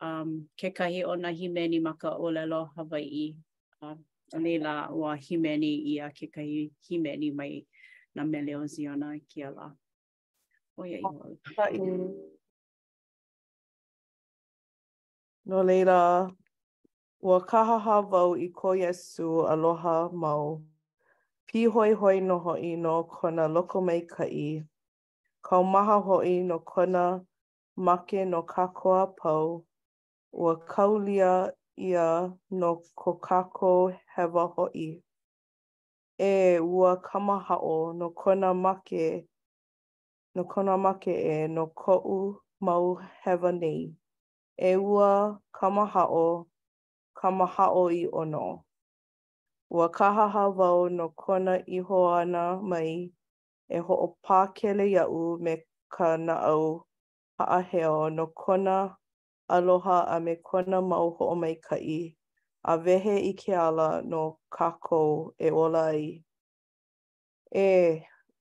um, 0.00 0.44
ke 0.60 0.74
kahi 0.76 1.02
o 1.04 1.14
na 1.14 1.32
hi 1.40 1.48
meni 1.48 1.80
maka 1.80 2.12
o 2.12 2.28
lo 2.30 2.68
Hawaii. 2.76 3.34
Um, 3.82 4.04
Anila 4.36 4.90
wa 4.92 5.14
himeni 5.16 5.88
ia 5.88 6.10
ke 6.12 6.28
himeni 6.84 7.32
mai 7.34 7.64
na 8.18 8.24
mele 8.24 8.52
o 8.62 8.66
ziona 8.72 9.08
i 9.14 9.16
e 9.16 9.20
kia 9.30 9.50
la. 9.56 9.68
O 10.76 10.82
ia 10.84 10.98
oh, 11.04 11.66
i 11.70 11.78
No 15.46 15.62
leila, 15.62 16.30
ua 17.22 17.38
kaha 17.46 17.78
hawau 17.80 18.34
i 18.36 18.48
ko 18.54 18.74
Yesu 18.74 19.46
aloha 19.52 20.10
mau. 20.12 20.60
Pi 21.46 21.64
hoi 21.64 21.94
hoi 21.94 22.20
no 22.20 22.38
hoi 22.38 22.74
no 22.76 23.04
kona 23.04 23.46
loko 23.48 23.78
mai 23.84 24.00
kai. 24.02 24.64
Kau 25.46 25.62
maha 25.62 26.00
hoi 26.02 26.42
no 26.42 26.58
kona 26.58 27.20
make 27.76 28.24
no 28.26 28.42
kakoa 28.42 29.14
pau. 29.16 29.64
Ua 30.32 30.54
kaulia 30.68 31.52
ia 31.78 32.32
no 32.50 32.82
kokako 32.98 33.94
hewa 34.16 34.46
hoi. 34.52 34.52
hewa 34.52 34.54
hoi. 34.56 35.02
e 36.26 36.32
ua 36.60 36.92
kamahaʻo 37.02 37.94
no 37.98 38.08
kona 38.20 38.50
make 38.62 39.28
no 40.34 40.42
kona 40.52 40.74
make 40.82 41.12
e 41.14 41.36
no 41.54 41.64
ko'u 41.80 42.16
mau 42.66 42.98
hewa 43.22 43.50
nei. 43.60 43.94
E 44.58 44.70
ua 44.92 45.10
kamahaʻo 45.56 46.24
kamahaʻo 47.18 47.82
i 47.94 48.02
ono. 48.20 48.44
Ua 49.74 49.86
kahaha 49.96 50.44
wau 50.58 50.80
no 50.96 51.06
kona 51.22 51.54
iho 51.76 51.98
ana 52.18 52.42
mai 52.70 52.94
e 53.68 53.78
ho 53.86 53.94
o 54.26 55.38
me 55.44 55.54
ka 55.94 56.08
na 56.26 56.34
au 56.50 56.82
no 58.16 58.24
kona 58.40 58.96
aloha 59.50 59.98
a 60.08 60.16
me 60.24 60.32
kona 60.48 60.78
mau 60.90 61.08
ho 61.16 61.24
o 61.32 61.36
a 62.68 62.74
wehe 62.76 63.14
i 63.24 63.30
ke 63.32 63.54
ala 63.56 64.00
no 64.04 64.22
kākou 64.56 65.12
e 65.40 65.48
ola 65.50 65.86
ai. 65.88 66.08
E 67.50 67.70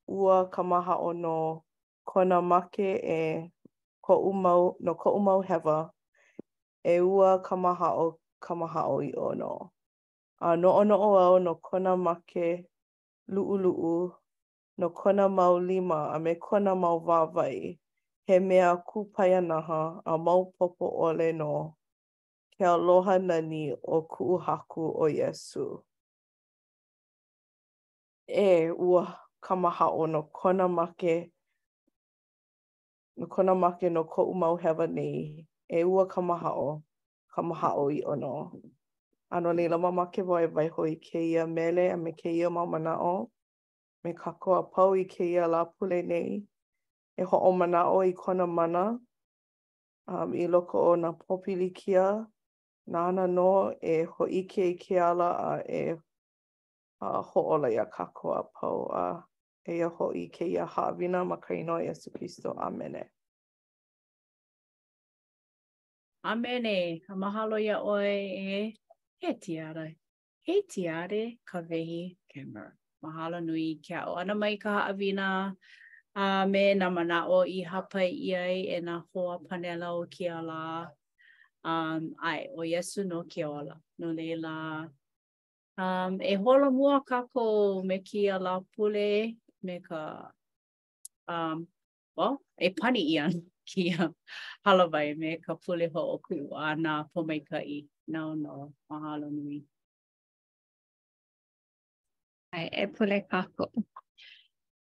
ua 0.07 0.39
ka 0.51 0.63
maha 0.67 0.97
o 0.99 1.13
no 1.15 1.63
kona 2.11 2.41
make 2.41 2.89
e 3.17 3.19
ko 4.03 4.17
umau, 4.31 4.73
no 4.83 4.95
ko 4.99 5.13
umau 5.15 5.41
hewa, 5.47 5.77
e 6.83 6.97
ua 6.99 7.37
ka 7.45 7.55
maha 7.55 7.93
o 7.95 8.09
ka 8.43 8.55
maha 8.55 8.83
o 8.91 8.99
i 9.05 9.13
ono. 9.29 9.71
A 10.43 10.57
no 10.59 10.75
ono 10.81 10.95
o 11.07 11.15
au 11.23 11.39
no 11.39 11.55
kona 11.55 11.95
make 11.97 12.67
luu 13.31 13.57
luu, 13.63 14.11
no 14.77 14.89
kona 14.89 15.29
mau 15.29 15.55
lima 15.59 16.11
a 16.11 16.17
me 16.19 16.33
kona 16.35 16.75
mau 16.75 16.99
wāwai, 16.99 17.79
he 18.27 18.39
mea 18.39 18.75
kūpaianaha 18.89 19.81
a 20.05 20.17
mau 20.17 20.51
popo 20.59 20.85
ole 21.07 21.31
no. 21.33 21.76
ke 22.57 22.65
aloha 22.65 23.15
nani 23.29 23.61
o 23.85 23.97
kuʻu 24.11 24.35
haku 24.45 24.83
o 24.89 25.05
Iesu. 25.19 25.65
E 28.47 28.73
ua 28.89 29.03
kamaha 29.45 29.85
o 29.93 30.03
no 30.13 30.21
kona 30.37 30.65
make 30.77 31.17
no 33.17 33.25
kona 33.33 33.53
make 33.61 33.87
no 33.95 34.01
ko 34.11 34.21
umau 34.33 34.55
hewa 34.61 34.85
nei 34.97 35.17
e 35.69 35.79
ua 35.91 36.03
kamaha 36.13 36.49
o 36.67 36.83
kamaha 37.33 37.69
o 37.81 37.85
i 37.89 37.99
ono. 38.11 38.33
Ano 39.33 39.49
ni 39.57 39.63
lama 39.71 39.91
make 39.97 40.11
ke 40.21 40.25
vai 40.29 40.45
wai 40.55 40.67
hoi 40.75 40.95
ke 41.05 41.19
ia 41.31 41.43
mele 41.47 41.83
a 41.91 41.97
me 42.03 42.11
ke 42.19 42.29
ia 42.39 42.49
mamana 42.49 42.93
o. 43.13 43.29
Me 44.03 44.11
kako 44.21 44.49
a 44.59 44.63
pau 44.73 44.91
i 44.95 45.03
ke 45.05 45.23
ia 45.33 45.45
la 45.53 45.61
pule 45.75 45.99
nei. 46.11 46.29
E 47.17 47.23
ho 47.29 47.37
o 47.47 47.51
mana 47.59 47.81
o 47.93 48.01
i 48.01 48.13
kona 48.13 48.47
mana. 48.47 48.83
Um, 50.09 50.31
I 50.33 50.45
loko 50.47 50.77
o 50.95 50.95
na 50.95 51.11
popili 51.11 51.67
nāna 52.87 53.25
nō 53.29 53.45
e 53.83 53.95
hoʻike 54.17 54.65
i 54.71 54.75
ke 54.81 54.95
ala 55.05 55.25
a 55.35 55.51
e 55.67 55.81
a 57.03 57.09
ola 57.41 57.71
ia 57.71 57.83
kākoa 57.95 58.37
pau 58.59 58.87
a 58.99 59.03
e 59.67 59.75
ia 59.77 59.89
hoʻi 59.97 60.23
ke 60.31 60.47
ia 60.47 60.65
haʻawina 60.75 61.25
ma 61.27 61.35
ka 61.37 61.53
inoa 61.53 61.81
Iesu 61.83 62.11
Kristo. 62.15 62.53
Amene. 62.55 63.09
Amene. 66.23 67.01
Ka 67.05 67.13
mahalo 67.15 67.59
ia 67.61 67.79
oe 67.79 68.15
e 68.39 68.77
he 69.19 69.33
tiara. 69.33 69.91
He 70.47 70.61
tiare 70.63 71.39
ka 71.45 71.59
wehi 71.61 72.15
kemer. 72.33 72.71
Mahalo 73.03 73.43
nui 73.43 73.75
kia 73.83 74.05
o 74.07 74.15
ana 74.15 74.33
mai 74.35 74.55
ka 74.57 74.81
haʻawina. 74.87 75.57
A 76.15 76.47
me 76.47 76.73
na 76.73 76.89
mana 76.89 77.27
o 77.27 77.41
i 77.43 77.61
hapai 77.67 78.09
i 78.09 78.31
e 78.73 78.79
na 78.81 79.01
hoa 79.13 79.39
panela 79.39 79.91
o 80.01 80.05
ke 80.07 80.31
ala. 80.31 80.89
um 81.63 82.15
ai 82.21 82.47
o 82.55 82.61
yesu 82.63 83.03
no 83.05 83.23
ke 83.23 83.43
ola 83.45 83.77
no 83.99 84.11
lela 84.11 84.89
um 85.77 86.21
e 86.21 86.35
hola 86.37 86.69
mua 86.71 87.01
kako 87.03 87.83
me 87.83 87.99
ki 87.99 88.27
a 88.29 88.39
la 88.39 88.59
pule 88.75 89.35
me 89.63 89.79
ka 89.79 90.31
um 91.27 91.67
well 92.15 92.39
e 92.59 92.69
pani 92.69 93.01
i 93.17 93.25
an 93.25 93.33
ki 93.67 93.93
a 93.93 94.09
halawai 94.65 95.17
me 95.17 95.37
ka 95.37 95.55
pule 95.55 95.89
ho 95.93 96.01
o 96.15 96.17
ku 96.19 96.49
a 96.55 96.75
ka 97.49 97.57
i 97.57 97.85
no 98.07 98.33
no 98.33 98.73
mahalo 98.89 99.27
nui 99.31 99.63
ai 102.53 102.69
e 102.73 102.85
pule 102.87 103.19
kako 103.27 103.65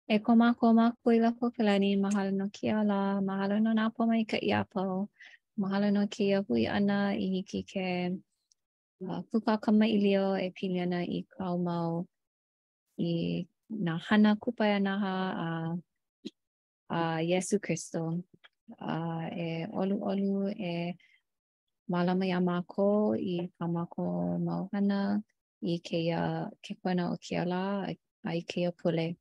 e 0.09 0.17
koma 0.23 0.55
koma 0.55 0.93
kuila 1.03 1.33
ko 1.41 1.51
kelani 1.51 1.97
mahalo 1.99 2.31
no 2.35 2.49
ki 2.53 2.69
a 2.69 2.83
mahalo 3.21 3.59
no 3.63 3.73
na 3.73 3.89
po 3.89 4.05
ka 4.27 4.37
i 4.43 4.53
apo 4.53 5.09
mahalo 5.57 5.89
no 5.91 6.05
ke 6.09 6.23
ia 6.29 6.39
hui 6.47 6.69
ana 6.69 7.17
i 7.25 7.27
hiki 7.35 7.65
ke 7.73 7.89
uh, 9.09 9.21
kuka 9.33 9.57
kama 9.57 9.89
i 9.89 9.97
leo 10.05 10.37
e 10.47 10.49
pili 10.57 10.79
ana 10.85 11.01
i 11.01 11.25
kau 11.33 11.57
mau 11.59 12.05
i 13.01 13.13
nā 13.87 13.95
hana 14.07 14.37
kupai 14.43 14.71
anaha 14.77 15.15
a 15.33 15.49
uh, 15.49 15.73
a 16.99 17.01
uh, 17.01 17.21
Yesu 17.33 17.57
Christo 17.65 18.05
a 18.13 18.97
uh, 18.97 19.25
e 19.33 19.49
olu 19.81 19.97
olu 20.11 20.53
e 20.73 20.73
malama 21.91 22.25
ia 22.27 22.41
mako 22.41 23.17
i 23.17 23.49
ka 23.59 23.67
mako 23.67 24.05
mau 24.47 24.63
hana 24.73 25.01
i 25.65 25.81
ke 25.81 25.97
ia 26.05 26.23
ke 26.63 26.73
kona 26.83 27.13
o 27.13 27.17
ke 27.17 27.33
ala 27.43 27.63
a 28.29 28.31
i 28.39 28.43
ke 28.49 28.59
ia 28.61 28.71
pule. 28.73 29.17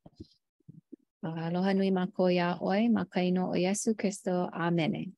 Aloha 1.46 1.72
nui 1.74 1.90
mako 1.90 2.22
ia 2.30 2.48
oi, 2.60 2.82
makaino 2.92 3.42
o 3.54 3.56
Yesu 3.56 3.94
Christo. 4.00 4.46
Amene. 4.52 5.10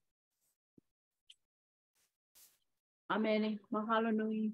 Amen. 3.11 3.59
Mahalo 3.71 4.11
nui. 4.13 4.53